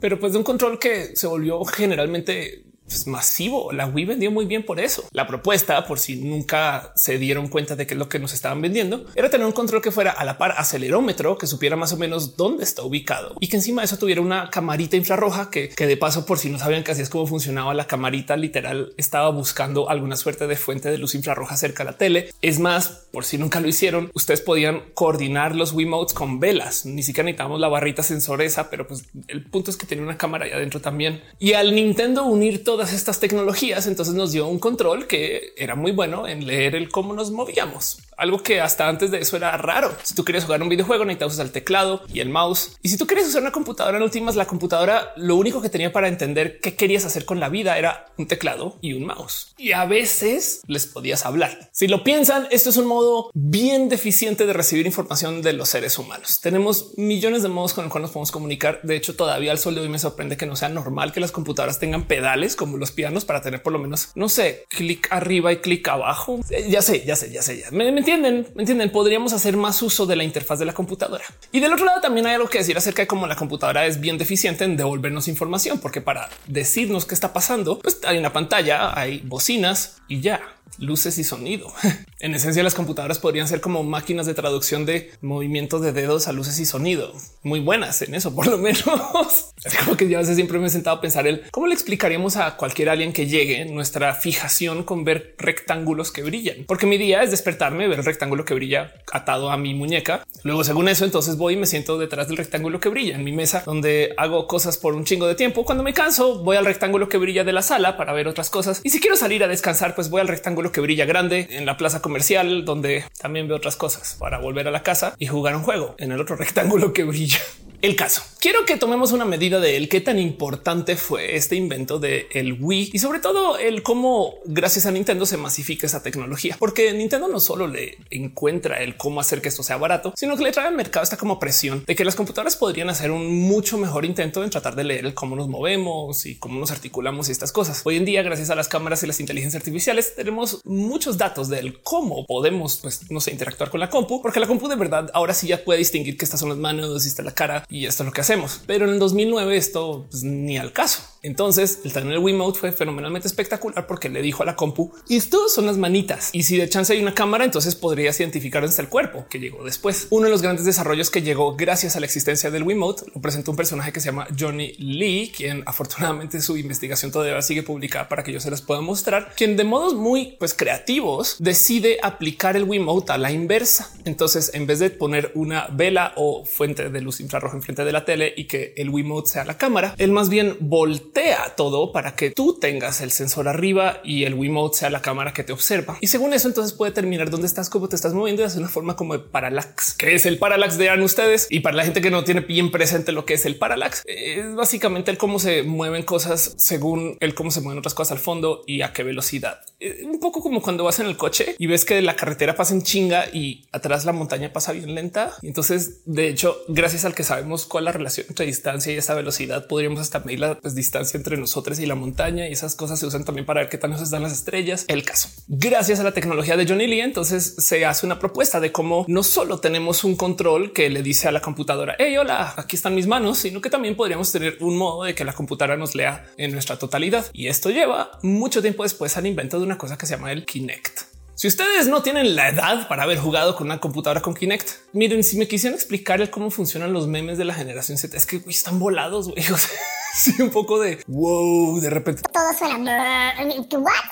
Pero 0.00 0.20
pues 0.20 0.32
de 0.32 0.38
un 0.38 0.44
control 0.44 0.78
que 0.78 1.16
se 1.16 1.26
volvió 1.26 1.64
generalmente 1.64 2.64
pues, 2.86 3.06
masivo. 3.06 3.72
La 3.72 3.86
Wii 3.86 4.04
vendió 4.04 4.30
muy 4.30 4.46
bien 4.46 4.64
por 4.64 4.80
eso. 4.80 5.04
La 5.12 5.26
propuesta, 5.26 5.86
por 5.86 5.98
si 5.98 6.16
nunca 6.16 6.92
se 6.96 7.18
dieron 7.18 7.48
cuenta 7.48 7.76
de 7.76 7.86
que 7.86 7.94
es 7.94 7.98
lo 7.98 8.08
que 8.08 8.18
nos 8.18 8.32
estaban 8.32 8.60
vendiendo, 8.60 9.04
era 9.14 9.30
tener 9.30 9.46
un 9.46 9.52
control 9.52 9.82
que 9.82 9.90
fuera 9.90 10.10
a 10.10 10.24
la 10.24 10.38
par 10.38 10.54
acelerómetro, 10.56 11.38
que 11.38 11.46
supiera 11.46 11.76
más 11.76 11.92
o 11.92 11.96
menos 11.96 12.36
dónde 12.36 12.64
está 12.64 12.82
ubicado 12.82 13.34
y 13.40 13.48
que 13.48 13.56
encima 13.56 13.82
de 13.82 13.86
eso 13.86 13.98
tuviera 13.98 14.20
una 14.20 14.50
camarita 14.50 14.96
infrarroja 14.96 15.50
que, 15.50 15.68
que 15.68 15.86
de 15.86 15.96
paso, 15.96 16.26
por 16.26 16.38
si 16.38 16.50
no 16.50 16.58
sabían 16.58 16.84
que 16.84 16.92
así 16.92 17.02
es 17.02 17.10
como 17.10 17.26
funcionaba 17.26 17.74
la 17.74 17.86
camarita, 17.86 18.36
literal 18.36 18.92
estaba 18.96 19.30
buscando 19.30 19.88
alguna 19.90 20.16
suerte 20.16 20.46
de 20.46 20.56
fuente 20.56 20.90
de 20.90 20.98
luz 20.98 21.14
infrarroja 21.14 21.56
cerca 21.56 21.84
de 21.84 21.90
la 21.90 21.98
tele. 21.98 22.30
Es 22.42 22.58
más, 22.58 23.06
por 23.12 23.24
si 23.24 23.38
nunca 23.38 23.60
lo 23.60 23.68
hicieron, 23.68 24.10
ustedes 24.14 24.40
podían 24.40 24.82
coordinar 24.94 25.54
los 25.54 25.72
Wiimotes 25.72 26.14
con 26.14 26.40
velas. 26.40 26.86
Ni 26.86 27.02
siquiera 27.02 27.24
necesitamos 27.26 27.60
la 27.60 27.68
barrita 27.68 28.02
sensoresa, 28.02 28.70
pero 28.70 28.86
pues 28.86 29.04
el 29.28 29.44
punto 29.44 29.70
es 29.70 29.76
que 29.76 29.86
tenía 29.86 30.04
una 30.04 30.18
cámara 30.18 30.46
ahí 30.46 30.52
adentro 30.52 30.80
también. 30.80 31.22
Y 31.38 31.52
al 31.54 31.74
Nintendo 31.74 32.24
unir 32.24 32.64
todas 32.74 32.92
estas 32.92 33.20
tecnologías, 33.20 33.86
entonces 33.86 34.16
nos 34.16 34.32
dio 34.32 34.48
un 34.48 34.58
control 34.58 35.06
que 35.06 35.54
era 35.56 35.76
muy 35.76 35.92
bueno 35.92 36.26
en 36.26 36.44
leer 36.44 36.74
el 36.74 36.88
cómo 36.88 37.14
nos 37.14 37.30
movíamos 37.30 37.98
algo 38.16 38.42
que 38.42 38.60
hasta 38.60 38.88
antes 38.88 39.10
de 39.10 39.18
eso 39.18 39.36
era 39.36 39.56
raro. 39.56 39.94
Si 40.02 40.14
tú 40.14 40.24
querías 40.24 40.44
jugar 40.44 40.62
un 40.62 40.68
videojuego, 40.68 41.04
necesitabas 41.04 41.34
usar 41.34 41.46
el 41.46 41.52
teclado 41.52 42.02
y 42.12 42.20
el 42.20 42.28
mouse. 42.28 42.76
Y 42.82 42.88
si 42.88 42.96
tú 42.96 43.06
querías 43.06 43.28
usar 43.28 43.42
una 43.42 43.52
computadora 43.52 43.96
en 43.96 44.02
últimas, 44.02 44.36
la 44.36 44.46
computadora 44.46 45.12
lo 45.16 45.36
único 45.36 45.60
que 45.60 45.68
tenía 45.68 45.92
para 45.92 46.08
entender 46.08 46.60
qué 46.60 46.74
querías 46.74 47.04
hacer 47.04 47.24
con 47.24 47.40
la 47.40 47.48
vida 47.48 47.78
era 47.78 48.06
un 48.16 48.26
teclado 48.26 48.76
y 48.80 48.94
un 48.94 49.06
mouse. 49.06 49.54
Y 49.56 49.72
a 49.72 49.84
veces 49.84 50.62
les 50.66 50.86
podías 50.86 51.26
hablar. 51.26 51.70
Si 51.72 51.88
lo 51.88 52.04
piensan, 52.04 52.46
esto 52.50 52.70
es 52.70 52.76
un 52.76 52.86
modo 52.86 53.30
bien 53.34 53.88
deficiente 53.88 54.46
de 54.46 54.52
recibir 54.52 54.86
información 54.86 55.42
de 55.42 55.52
los 55.52 55.68
seres 55.68 55.98
humanos. 55.98 56.40
Tenemos 56.40 56.96
millones 56.96 57.42
de 57.42 57.48
modos 57.48 57.74
con 57.74 57.84
los 57.84 57.92
cuales 57.92 58.08
nos 58.08 58.12
podemos 58.12 58.30
comunicar. 58.30 58.80
De 58.82 58.96
hecho, 58.96 59.16
todavía 59.16 59.52
al 59.52 59.58
sol 59.58 59.74
de 59.74 59.82
hoy 59.82 59.88
me 59.88 59.98
sorprende 59.98 60.36
que 60.36 60.46
no 60.46 60.56
sea 60.56 60.68
normal 60.68 61.12
que 61.12 61.20
las 61.20 61.32
computadoras 61.32 61.78
tengan 61.78 62.06
pedales 62.06 62.56
como 62.64 62.78
los 62.78 62.92
pianos 62.92 63.26
para 63.26 63.42
tener 63.42 63.62
por 63.62 63.74
lo 63.74 63.78
menos, 63.78 64.08
no 64.14 64.30
sé, 64.30 64.64
clic 64.70 65.08
arriba 65.10 65.52
y 65.52 65.58
clic 65.58 65.86
abajo. 65.86 66.40
Eh, 66.48 66.68
ya 66.70 66.80
sé, 66.80 67.04
ya 67.04 67.14
sé, 67.14 67.30
ya 67.30 67.42
sé, 67.42 67.60
ya 67.60 67.70
me 67.70 67.86
entienden, 67.88 68.48
me 68.54 68.62
entienden. 68.62 68.90
Podríamos 68.90 69.34
hacer 69.34 69.58
más 69.58 69.82
uso 69.82 70.06
de 70.06 70.16
la 70.16 70.24
interfaz 70.24 70.58
de 70.58 70.64
la 70.64 70.72
computadora. 70.72 71.24
Y 71.52 71.60
del 71.60 71.74
otro 71.74 71.84
lado 71.84 72.00
también 72.00 72.26
hay 72.26 72.36
algo 72.36 72.48
que 72.48 72.56
decir 72.56 72.78
acerca 72.78 73.02
de 73.02 73.06
cómo 73.06 73.26
la 73.26 73.36
computadora 73.36 73.84
es 73.84 74.00
bien 74.00 74.16
deficiente 74.16 74.64
en 74.64 74.78
devolvernos 74.78 75.28
información, 75.28 75.78
porque 75.78 76.00
para 76.00 76.30
decirnos 76.46 77.04
qué 77.04 77.12
está 77.12 77.34
pasando, 77.34 77.80
pues 77.80 78.00
hay 78.06 78.16
una 78.16 78.32
pantalla, 78.32 78.98
hay 78.98 79.18
bocinas 79.18 79.98
y 80.08 80.22
ya 80.22 80.40
luces 80.78 81.18
y 81.18 81.24
sonido. 81.24 81.72
en 82.20 82.34
esencia, 82.34 82.62
las 82.62 82.74
computadoras 82.74 83.18
podrían 83.18 83.48
ser 83.48 83.60
como 83.60 83.82
máquinas 83.82 84.26
de 84.26 84.34
traducción 84.34 84.86
de 84.86 85.12
movimientos 85.20 85.82
de 85.82 85.92
dedos 85.92 86.28
a 86.28 86.32
luces 86.32 86.58
y 86.60 86.66
sonido. 86.66 87.12
Muy 87.42 87.60
buenas 87.60 88.02
en 88.02 88.14
eso, 88.14 88.34
por 88.34 88.46
lo 88.46 88.58
menos. 88.58 88.84
como 89.84 89.96
que 89.96 90.08
yo 90.08 90.18
a 90.18 90.24
siempre 90.24 90.58
me 90.58 90.66
he 90.66 90.70
sentado 90.70 90.96
a 90.96 91.00
pensar 91.00 91.26
el 91.26 91.42
cómo 91.50 91.66
le 91.66 91.74
explicaríamos 91.74 92.36
a 92.36 92.56
cualquier 92.56 92.88
alguien 92.88 93.12
que 93.12 93.26
llegue 93.26 93.64
nuestra 93.66 94.14
fijación 94.14 94.84
con 94.84 95.04
ver 95.04 95.34
rectángulos 95.38 96.10
que 96.10 96.22
brillan, 96.22 96.64
porque 96.66 96.86
mi 96.86 96.98
día 96.98 97.22
es 97.22 97.30
despertarme, 97.30 97.88
ver 97.88 97.98
el 97.98 98.04
rectángulo 98.04 98.44
que 98.44 98.54
brilla 98.54 98.92
atado 99.12 99.50
a 99.50 99.56
mi 99.56 99.74
muñeca. 99.74 100.24
Luego, 100.42 100.64
según 100.64 100.88
eso, 100.88 101.04
entonces 101.04 101.36
voy 101.36 101.54
y 101.54 101.56
me 101.56 101.66
siento 101.66 101.98
detrás 101.98 102.28
del 102.28 102.36
rectángulo 102.36 102.80
que 102.80 102.88
brilla 102.88 103.16
en 103.16 103.24
mi 103.24 103.32
mesa, 103.32 103.62
donde 103.64 104.14
hago 104.16 104.46
cosas 104.46 104.76
por 104.76 104.94
un 104.94 105.04
chingo 105.04 105.26
de 105.26 105.34
tiempo. 105.34 105.64
Cuando 105.64 105.84
me 105.84 105.94
canso, 105.94 106.42
voy 106.42 106.56
al 106.56 106.64
rectángulo 106.64 107.08
que 107.08 107.18
brilla 107.18 107.44
de 107.44 107.52
la 107.52 107.62
sala 107.62 107.96
para 107.96 108.12
ver 108.12 108.28
otras 108.28 108.50
cosas. 108.50 108.80
Y 108.84 108.90
si 108.90 109.00
quiero 109.00 109.16
salir 109.16 109.42
a 109.44 109.48
descansar, 109.48 109.94
pues 109.94 110.10
voy 110.10 110.20
al 110.20 110.28
rectángulo 110.28 110.63
que 110.72 110.80
brilla 110.80 111.04
grande 111.04 111.48
en 111.50 111.66
la 111.66 111.76
plaza 111.76 112.02
comercial, 112.02 112.64
donde 112.64 113.04
también 113.20 113.48
veo 113.48 113.56
otras 113.56 113.76
cosas 113.76 114.16
para 114.18 114.38
volver 114.38 114.68
a 114.68 114.70
la 114.70 114.82
casa 114.82 115.14
y 115.18 115.26
jugar 115.26 115.56
un 115.56 115.62
juego 115.62 115.94
en 115.98 116.12
el 116.12 116.20
otro 116.20 116.36
rectángulo 116.44 116.92
que 116.92 117.04
brilla 117.04 117.40
el 117.84 117.96
caso. 117.96 118.22
Quiero 118.40 118.64
que 118.64 118.76
tomemos 118.76 119.12
una 119.12 119.24
medida 119.26 119.60
de 119.60 119.76
el 119.76 119.88
qué 119.88 120.00
tan 120.00 120.18
importante 120.18 120.96
fue 120.96 121.36
este 121.36 121.56
invento 121.56 121.98
de 121.98 122.28
el 122.32 122.58
Wii 122.60 122.90
y 122.92 122.98
sobre 122.98 123.18
todo 123.18 123.58
el 123.58 123.82
cómo 123.82 124.36
gracias 124.44 124.86
a 124.86 124.90
Nintendo 124.90 125.26
se 125.26 125.36
masifica 125.36 125.86
esa 125.86 126.02
tecnología, 126.02 126.56
porque 126.58 126.92
Nintendo 126.92 127.28
no 127.28 127.40
solo 127.40 127.66
le 127.66 127.98
encuentra 128.10 128.82
el 128.82 128.96
cómo 128.96 129.20
hacer 129.20 129.42
que 129.42 129.48
esto 129.48 129.62
sea 129.62 129.76
barato, 129.76 130.14
sino 130.16 130.36
que 130.36 130.44
le 130.44 130.52
trae 130.52 130.66
al 130.66 130.74
mercado 130.74 131.04
esta 131.04 131.18
como 131.18 131.38
presión 131.38 131.84
de 131.86 131.94
que 131.94 132.04
las 132.04 132.16
computadoras 132.16 132.56
podrían 132.56 132.88
hacer 132.88 133.10
un 133.10 133.26
mucho 133.26 133.76
mejor 133.76 134.06
intento 134.06 134.42
en 134.42 134.50
tratar 134.50 134.76
de 134.76 134.84
leer 134.84 135.04
el 135.04 135.14
cómo 135.14 135.36
nos 135.36 135.48
movemos 135.48 136.24
y 136.24 136.36
cómo 136.36 136.58
nos 136.58 136.70
articulamos 136.70 137.28
y 137.28 137.32
estas 137.32 137.52
cosas. 137.52 137.82
Hoy 137.84 137.96
en 137.96 138.06
día, 138.06 138.22
gracias 138.22 138.48
a 138.48 138.54
las 138.54 138.68
cámaras 138.68 139.02
y 139.02 139.06
las 139.06 139.20
inteligencias 139.20 139.60
artificiales, 139.60 140.16
tenemos 140.16 140.60
muchos 140.64 141.18
datos 141.18 141.50
del 141.50 141.82
cómo 141.82 142.24
podemos, 142.26 142.78
pues, 142.82 143.10
no 143.10 143.20
sé, 143.20 143.30
interactuar 143.30 143.68
con 143.70 143.80
la 143.80 143.90
compu, 143.90 144.22
porque 144.22 144.40
la 144.40 144.46
compu 144.46 144.68
de 144.68 144.76
verdad 144.76 145.10
ahora 145.12 145.34
sí 145.34 145.48
ya 145.48 145.62
puede 145.62 145.78
distinguir 145.78 146.16
que 146.16 146.24
estas 146.24 146.40
son 146.40 146.48
las 146.48 146.58
manos 146.58 147.04
y 147.04 147.08
está 147.08 147.22
la 147.22 147.34
cara 147.34 147.66
y 147.74 147.86
esto 147.86 148.04
es 148.04 148.06
lo 148.06 148.12
que 148.12 148.20
hacemos. 148.20 148.60
Pero 148.66 148.86
en 148.86 148.92
el 148.92 148.98
2009 149.00 149.56
esto 149.56 150.06
pues, 150.08 150.22
ni 150.22 150.56
al 150.58 150.72
caso. 150.72 151.02
Entonces 151.24 151.80
el 151.84 151.92
tener 151.94 152.12
el 152.12 152.18
Wiimote 152.18 152.58
fue 152.58 152.70
fenomenalmente 152.70 153.26
espectacular 153.26 153.86
porque 153.86 154.10
le 154.10 154.20
dijo 154.20 154.42
a 154.42 154.46
la 154.46 154.56
compu 154.56 154.92
y 155.08 155.16
esto 155.16 155.48
son 155.48 155.64
las 155.64 155.78
manitas. 155.78 156.28
Y 156.34 156.42
si 156.42 156.58
de 156.58 156.68
chance 156.68 156.92
hay 156.92 157.00
una 157.00 157.14
cámara, 157.14 157.46
entonces 157.46 157.74
podrías 157.74 158.20
identificar 158.20 158.62
hasta 158.62 158.82
el 158.82 158.90
cuerpo 158.90 159.24
que 159.30 159.40
llegó 159.40 159.64
después. 159.64 160.06
Uno 160.10 160.26
de 160.26 160.30
los 160.30 160.42
grandes 160.42 160.66
desarrollos 160.66 161.10
que 161.10 161.22
llegó 161.22 161.56
gracias 161.56 161.96
a 161.96 162.00
la 162.00 162.06
existencia 162.06 162.50
del 162.50 162.62
Wiimote 162.62 163.06
lo 163.14 163.22
presentó 163.22 163.52
un 163.52 163.56
personaje 163.56 163.90
que 163.90 164.00
se 164.00 164.10
llama 164.10 164.28
Johnny 164.38 164.74
Lee, 164.74 165.32
quien 165.34 165.62
afortunadamente 165.64 166.42
su 166.42 166.58
investigación 166.58 167.10
todavía 167.10 167.40
sigue 167.40 167.62
publicada 167.62 168.06
para 168.06 168.22
que 168.22 168.32
yo 168.32 168.38
se 168.38 168.50
las 168.50 168.60
pueda 168.60 168.82
mostrar, 168.82 169.32
quien 169.34 169.56
de 169.56 169.64
modos 169.64 169.94
muy 169.94 170.36
pues, 170.38 170.52
creativos 170.52 171.36
decide 171.38 172.00
aplicar 172.02 172.54
el 172.54 172.64
Wiimote 172.64 173.12
a 173.12 173.18
la 173.18 173.32
inversa. 173.32 173.90
Entonces, 174.04 174.50
en 174.52 174.66
vez 174.66 174.78
de 174.78 174.90
poner 174.90 175.32
una 175.34 175.68
vela 175.68 176.12
o 176.16 176.44
fuente 176.44 176.90
de 176.90 177.00
luz 177.00 177.20
infrarroja 177.20 177.56
enfrente 177.56 177.82
de 177.86 177.92
la 177.92 178.04
tele 178.04 178.34
y 178.36 178.44
que 178.44 178.74
el 178.76 178.90
Wiimote 178.90 179.30
sea 179.30 179.44
la 179.46 179.56
cámara, 179.56 179.94
él 179.96 180.12
más 180.12 180.28
bien 180.28 180.58
voltea 180.60 181.13
todo 181.56 181.92
para 181.92 182.16
que 182.16 182.30
tú 182.30 182.58
tengas 182.58 183.00
el 183.00 183.10
sensor 183.10 183.48
arriba 183.48 184.00
y 184.04 184.24
el 184.24 184.34
Wiimote 184.34 184.78
sea 184.78 184.90
la 184.90 185.02
cámara 185.02 185.32
que 185.32 185.44
te 185.44 185.52
observa. 185.52 185.98
Y 186.00 186.06
según 186.06 186.32
eso, 186.32 186.48
entonces 186.48 186.72
puede 186.72 186.92
terminar 186.92 187.30
dónde 187.30 187.46
estás, 187.46 187.68
cómo 187.68 187.88
te 187.88 187.96
estás 187.96 188.14
moviendo 188.14 188.42
y 188.42 188.44
hacer 188.44 188.60
una 188.60 188.68
forma 188.68 188.96
como 188.96 189.14
de 189.14 189.20
parallax, 189.20 189.94
que 189.94 190.14
es 190.14 190.26
el 190.26 190.38
parallax 190.38 190.78
de 190.78 190.90
ustedes. 191.02 191.46
Y 191.50 191.60
para 191.60 191.76
la 191.76 191.84
gente 191.84 192.00
que 192.00 192.10
no 192.10 192.24
tiene 192.24 192.40
bien 192.40 192.70
presente 192.70 193.12
lo 193.12 193.24
que 193.24 193.34
es 193.34 193.46
el 193.46 193.56
parallax, 193.56 194.02
es 194.06 194.54
básicamente 194.54 195.10
el 195.10 195.18
cómo 195.18 195.38
se 195.38 195.62
mueven 195.62 196.02
cosas 196.02 196.54
según 196.56 197.16
el 197.20 197.34
cómo 197.34 197.50
se 197.50 197.60
mueven 197.60 197.78
otras 197.78 197.94
cosas 197.94 198.12
al 198.12 198.18
fondo 198.18 198.62
y 198.66 198.82
a 198.82 198.92
qué 198.92 199.02
velocidad. 199.02 199.60
Un 200.04 200.20
poco 200.20 200.42
como 200.42 200.62
cuando 200.62 200.84
vas 200.84 200.98
en 200.98 201.06
el 201.06 201.16
coche 201.16 201.54
y 201.58 201.66
ves 201.66 201.84
que 201.84 202.00
la 202.02 202.16
carretera 202.16 202.54
pasa 202.56 202.74
en 202.74 202.82
chinga 202.82 203.26
y 203.32 203.64
atrás 203.72 204.04
la 204.04 204.12
montaña 204.12 204.52
pasa 204.52 204.72
bien 204.72 204.94
lenta. 204.94 205.32
Entonces, 205.42 206.00
de 206.04 206.28
hecho, 206.28 206.56
gracias 206.68 207.04
al 207.04 207.14
que 207.14 207.24
sabemos 207.24 207.66
cuál 207.66 207.84
la 207.84 207.92
relación 207.92 208.26
entre 208.28 208.46
distancia 208.46 208.92
y 208.92 208.96
esa 208.96 209.14
velocidad, 209.14 209.66
podríamos 209.66 210.00
hasta 210.00 210.20
medir 210.20 210.40
la 210.40 210.58
pues, 210.58 210.74
distancia 210.74 211.16
entre 211.16 211.36
nosotros 211.36 211.78
y 211.78 211.86
la 211.86 211.94
montaña 211.94 212.48
y 212.48 212.52
esas 212.52 212.74
cosas 212.74 212.98
se 212.98 213.06
usan 213.06 213.24
también 213.24 213.46
para 213.46 213.60
ver 213.60 213.68
qué 213.68 213.78
tan 213.78 213.90
nos 213.90 214.02
están 214.02 214.22
las 214.22 214.32
estrellas. 214.32 214.84
El 214.88 215.04
caso, 215.04 215.28
gracias 215.46 216.00
a 216.00 216.04
la 216.04 216.12
tecnología 216.12 216.56
de 216.56 216.66
Johnny 216.66 216.86
Lee, 216.86 217.00
entonces 217.00 217.54
se 217.58 217.84
hace 217.84 218.06
una 218.06 218.18
propuesta 218.18 218.60
de 218.60 218.72
cómo 218.72 219.04
no 219.08 219.22
solo 219.22 219.60
tenemos 219.60 220.04
un 220.04 220.16
control 220.16 220.72
que 220.72 220.90
le 220.90 221.02
dice 221.02 221.28
a 221.28 221.32
la 221.32 221.40
computadora, 221.40 221.96
hey, 221.98 222.16
hola, 222.16 222.54
aquí 222.56 222.76
están 222.76 222.94
mis 222.94 223.06
manos, 223.06 223.38
sino 223.38 223.60
que 223.60 223.70
también 223.70 223.96
podríamos 223.96 224.32
tener 224.32 224.58
un 224.60 224.76
modo 224.76 225.04
de 225.04 225.14
que 225.14 225.24
la 225.24 225.32
computadora 225.32 225.76
nos 225.76 225.94
lea 225.94 226.26
en 226.36 226.52
nuestra 226.52 226.78
totalidad. 226.78 227.26
Y 227.32 227.48
esto 227.48 227.70
lleva 227.70 228.18
mucho 228.22 228.62
tiempo 228.62 228.82
después 228.82 229.16
al 229.16 229.26
invento 229.26 229.58
de 229.58 229.64
una 229.64 229.73
cosa 229.78 229.98
que 229.98 230.06
se 230.06 230.16
llama 230.16 230.32
el 230.32 230.44
Kinect. 230.44 231.00
Si 231.34 231.48
ustedes 231.48 231.88
no 231.88 232.02
tienen 232.02 232.36
la 232.36 232.48
edad 232.48 232.86
para 232.86 233.02
haber 233.02 233.18
jugado 233.18 233.56
con 233.56 233.66
una 233.66 233.80
computadora 233.80 234.22
con 234.22 234.34
Kinect, 234.34 234.70
miren, 234.92 235.24
si 235.24 235.36
me 235.36 235.48
quisieran 235.48 235.74
explicar 235.74 236.30
cómo 236.30 236.50
funcionan 236.50 236.92
los 236.92 237.08
memes 237.08 237.38
de 237.38 237.44
la 237.44 237.54
generación 237.54 237.98
Z, 237.98 238.16
es 238.16 238.24
que 238.24 238.40
están 238.48 238.78
volados. 238.78 239.28
Güey. 239.28 239.44
sí, 240.14 240.40
un 240.40 240.50
poco 240.50 240.80
de 240.80 241.02
wow, 241.06 241.80
de 241.80 241.90
repente 241.90 242.22
todo 242.32 242.52
suena. 242.56 243.34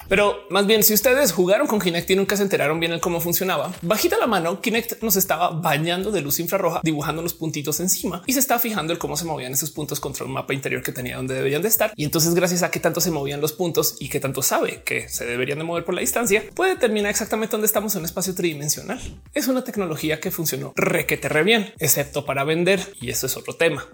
Pero 0.09 0.47
más 0.51 0.67
bien, 0.67 0.83
si 0.83 0.95
ustedes 0.95 1.33
jugaron 1.33 1.67
con 1.67 1.81
Kinect 1.81 2.11
y 2.11 2.17
nunca 2.17 2.37
se 2.37 2.43
enteraron 2.43 2.81
bien 2.81 2.93
el 2.93 3.01
cómo 3.01 3.21
funcionaba, 3.21 3.73
bajita 3.83 4.19
la 4.19 4.27
mano, 4.27 4.61
Kinect 4.61 5.03
nos 5.03 5.17
estaba 5.17 5.51
bañando 5.51 6.11
de 6.11 6.21
luz 6.21 6.41
infrarroja, 6.41 6.81
dibujando 6.83 7.23
los 7.23 7.35
puntitos 7.35 7.81
encima 7.81 8.23
y 8.27 8.33
se 8.33 8.41
está 8.41 8.59
fijando 8.59 8.93
el 8.93 8.99
cómo 8.99 9.17
se 9.17 9.25
movían 9.25 9.53
esos 9.53 9.71
puntos 9.71 10.01
contra 10.01 10.25
un 10.25 10.33
mapa 10.33 10.55
interior 10.55 10.83
que 10.83 10.93
tenía 10.93 11.17
donde 11.17 11.35
deberían 11.35 11.63
de 11.63 11.69
estar. 11.69 11.93
Y 11.97 12.05
entonces, 12.05 12.35
gracias 12.35 12.63
a 12.63 12.71
que 12.71 12.81
tanto 12.81 13.01
se 13.01 13.11
movían 13.11 13.41
los 13.41 13.53
puntos 13.53 13.97
y 14.01 14.09
que 14.09 14.21
tanto 14.21 14.43
sabe 14.43 14.83
que 14.83 15.09
se 15.09 15.25
deberían 15.25 15.59
de 15.59 15.65
mover 15.65 15.85
por 15.85 15.95
la 15.95 16.01
distancia, 16.01 16.43
puede 16.55 16.75
determinar 16.75 17.11
exactamente 17.11 17.53
dónde 17.53 17.67
estamos 17.67 17.95
en 17.95 18.01
un 18.01 18.07
espacio 18.07 18.35
tridimensional. 18.35 19.01
Es 19.35 19.49
una 19.49 19.65
tecnología 19.65 20.21
que 20.21 20.31
funcionó 20.31 20.73
requete 20.77 21.29
re 21.29 21.43
bien, 21.43 21.73
excepto 21.79 22.25
para 22.25 22.45
vender. 22.45 22.95
Y 23.01 23.11
eso 23.11 23.27
es 23.27 23.37
otro 23.37 23.55
tema. 23.55 23.87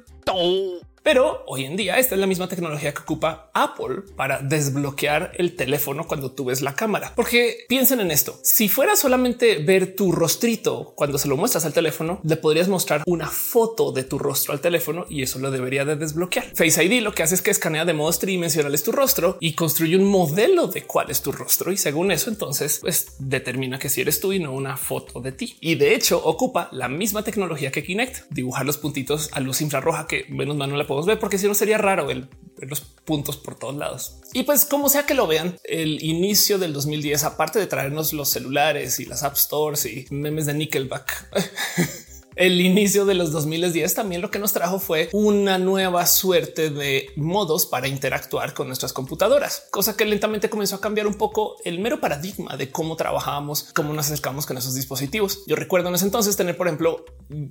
Pero 1.03 1.45
hoy 1.47 1.65
en 1.65 1.77
día 1.77 1.99
esta 1.99 2.15
es 2.15 2.21
la 2.21 2.27
misma 2.27 2.49
tecnología 2.49 2.93
que 2.93 3.03
ocupa 3.03 3.51
Apple 3.55 4.03
para 4.17 4.41
desbloquear 4.41 5.33
el 5.37 5.57
teléfono 5.57 6.07
cuando 6.07 6.33
tú 6.33 6.47
ves 6.47 6.63
la 6.63 6.75
cámara. 6.75 7.13
Porque 7.15 7.65
piensen 7.69 8.01
en 8.01 8.11
esto. 8.11 8.39
Si 8.43 8.69
fuera 8.69 8.97
solamente 8.97 9.59
ver 9.59 9.95
tu 9.95 10.13
rostrito 10.13 10.93
cuando 10.95 11.19
se 11.19 11.29
lo 11.29 11.37
muestras 11.37 11.65
al 11.65 11.73
teléfono, 11.73 12.21
le 12.25 12.37
podrías 12.37 12.69
mostrar 12.69 13.03
una 13.07 13.29
foto 13.29 13.93
de 13.93 14.05
tu 14.05 14.19
rostro 14.19 14.53
al 14.53 14.61
teléfono 14.61 15.07
y 15.09 15.23
eso 15.23 15.39
lo 15.39 15.51
debería 15.51 15.85
de 15.85 15.97
desbloquear. 15.97 16.47
Face 16.55 16.83
ID 16.83 17.03
lo 17.03 17.15
que 17.15 17.23
hace 17.23 17.35
es 17.35 17.43
que 17.43 17.51
escanea 17.51 17.85
de 17.85 17.95
modos 17.95 18.19
tridimensionales 18.19 18.83
tu 18.83 18.93
rostro 18.93 19.37
y 19.41 19.55
construye 19.55 19.97
un 19.97 20.05
modelo 20.05 20.67
de 20.67 20.83
cuál 20.83 21.11
es 21.11 21.23
tu 21.23 21.33
rostro. 21.33 21.73
Y 21.73 21.77
según 21.77 22.11
eso, 22.11 22.31
entonces 22.31 22.79
pues 22.81 23.15
determina 23.19 23.79
que 23.79 23.89
si 23.89 24.01
eres 24.01 24.21
tú 24.21 24.33
y 24.33 24.39
no 24.39 24.53
una 24.53 24.77
foto 24.77 25.21
de 25.21 25.33
ti. 25.33 25.57
Y 25.61 25.77
de 25.77 25.95
hecho 25.95 26.21
ocupa 26.25 26.69
la 26.73 26.89
misma 26.89 27.23
tecnología 27.23 27.71
que 27.71 27.83
Kinect, 27.83 28.31
dibujar 28.31 28.67
los 28.67 28.79
puntitos 28.79 29.31
a 29.33 29.41
luz 29.41 29.61
infrarroja 29.61 30.07
que 30.07 30.27
menos 30.29 30.57
mal 30.57 30.71
no 30.71 30.77
la 30.77 30.87
puedo 30.87 30.98
ver, 31.07 31.19
porque 31.19 31.39
si 31.39 31.47
no 31.47 31.55
sería 31.55 31.79
raro 31.79 32.11
el 32.11 32.29
los 32.67 32.81
puntos 32.81 33.37
por 33.37 33.55
todos 33.55 33.77
lados. 33.77 34.17
Y 34.33 34.43
pues 34.43 34.65
como 34.65 34.89
sea 34.89 35.07
que 35.07 35.15
lo 35.15 35.27
vean, 35.27 35.59
el 35.65 36.03
inicio 36.03 36.59
del 36.59 36.73
2010, 36.73 37.25
aparte 37.25 37.59
de 37.59 37.67
traernos 37.67 38.13
los 38.13 38.29
celulares 38.29 39.01
y 39.01 39.05
las 39.05 39.23
app 39.23 39.37
stores 39.37 39.87
y 39.87 40.07
memes 40.11 40.47
de 40.47 40.55
Nickelback, 40.55 41.29
el 42.39 42.61
inicio 42.61 43.05
de 43.05 43.15
los 43.15 43.33
2010 43.33 43.95
también 43.95 44.23
lo 44.23 44.31
que 44.31 44.39
nos 44.39 44.53
trajo 44.53 44.79
fue 44.79 45.09
una 45.13 45.59
nueva 45.59 46.07
suerte 46.07 46.71
de 46.71 47.11
modos 47.17 47.67
para 47.67 47.89
interactuar 47.89 48.55
con 48.55 48.69
nuestras 48.69 48.93
computadoras, 48.93 49.67
cosa 49.71 49.97
que 49.97 50.05
lentamente 50.05 50.49
comenzó 50.49 50.77
a 50.77 50.81
cambiar 50.81 51.09
un 51.09 51.15
poco 51.15 51.57
el 51.65 51.81
mero 51.81 52.01
paradigma 52.01 52.57
de 52.57 52.71
cómo 52.71 52.97
trabajábamos, 52.97 53.65
cómo 53.75 53.93
nos 53.93 54.07
acercamos 54.07 54.47
con 54.47 54.57
esos 54.57 54.75
dispositivos. 54.75 55.45
Yo 55.47 55.57
recuerdo 55.57 55.89
en 55.89 55.97
ese 55.97 56.05
entonces 56.05 56.37
tener, 56.37 56.57
por 56.57 56.69
ejemplo, 56.69 57.05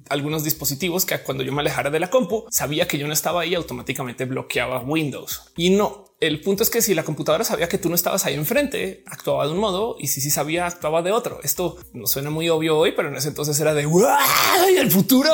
algunos 0.10 0.46
dispositivos 0.46 1.06
que 1.06 1.20
cuando 1.20 1.44
yo 1.44 1.52
me 1.52 1.62
alejara 1.62 1.90
de 1.90 2.00
la 2.00 2.10
compu, 2.10 2.46
sabía 2.50 2.88
que 2.88 2.98
yo 2.98 3.08
no 3.08 3.14
estaba 3.14 3.42
ahí, 3.42 3.56
automáticamente 3.56 4.24
bloqueaba 4.26 4.80
Windows 4.80 5.42
y 5.58 5.72
no 5.72 6.07
el 6.20 6.42
punto 6.42 6.64
es 6.64 6.70
que 6.70 6.82
si 6.82 6.96
la 6.96 7.04
computadora 7.04 7.44
sabía 7.44 7.70
que 7.70 7.78
tú 7.78 7.90
no 7.90 7.96
estabas 7.96 8.26
ahí 8.26 8.34
enfrente, 8.34 9.04
actuaba 9.06 9.46
de 9.46 9.52
un 9.52 9.60
modo 9.60 9.96
y 10.00 10.08
si 10.08 10.20
sí 10.20 10.32
sabía, 10.32 10.66
actuaba 10.66 11.04
de 11.04 11.12
otro. 11.12 11.40
Esto 11.44 11.78
no 11.94 12.08
suena 12.08 12.32
muy 12.32 12.50
obvio 12.50 12.78
hoy, 12.78 12.94
pero 12.94 13.10
en 13.10 13.16
ese 13.16 13.28
entonces 13.28 13.60
era 13.60 13.74
de 13.74 13.88
el 14.78 14.92
futuro. 14.92 15.32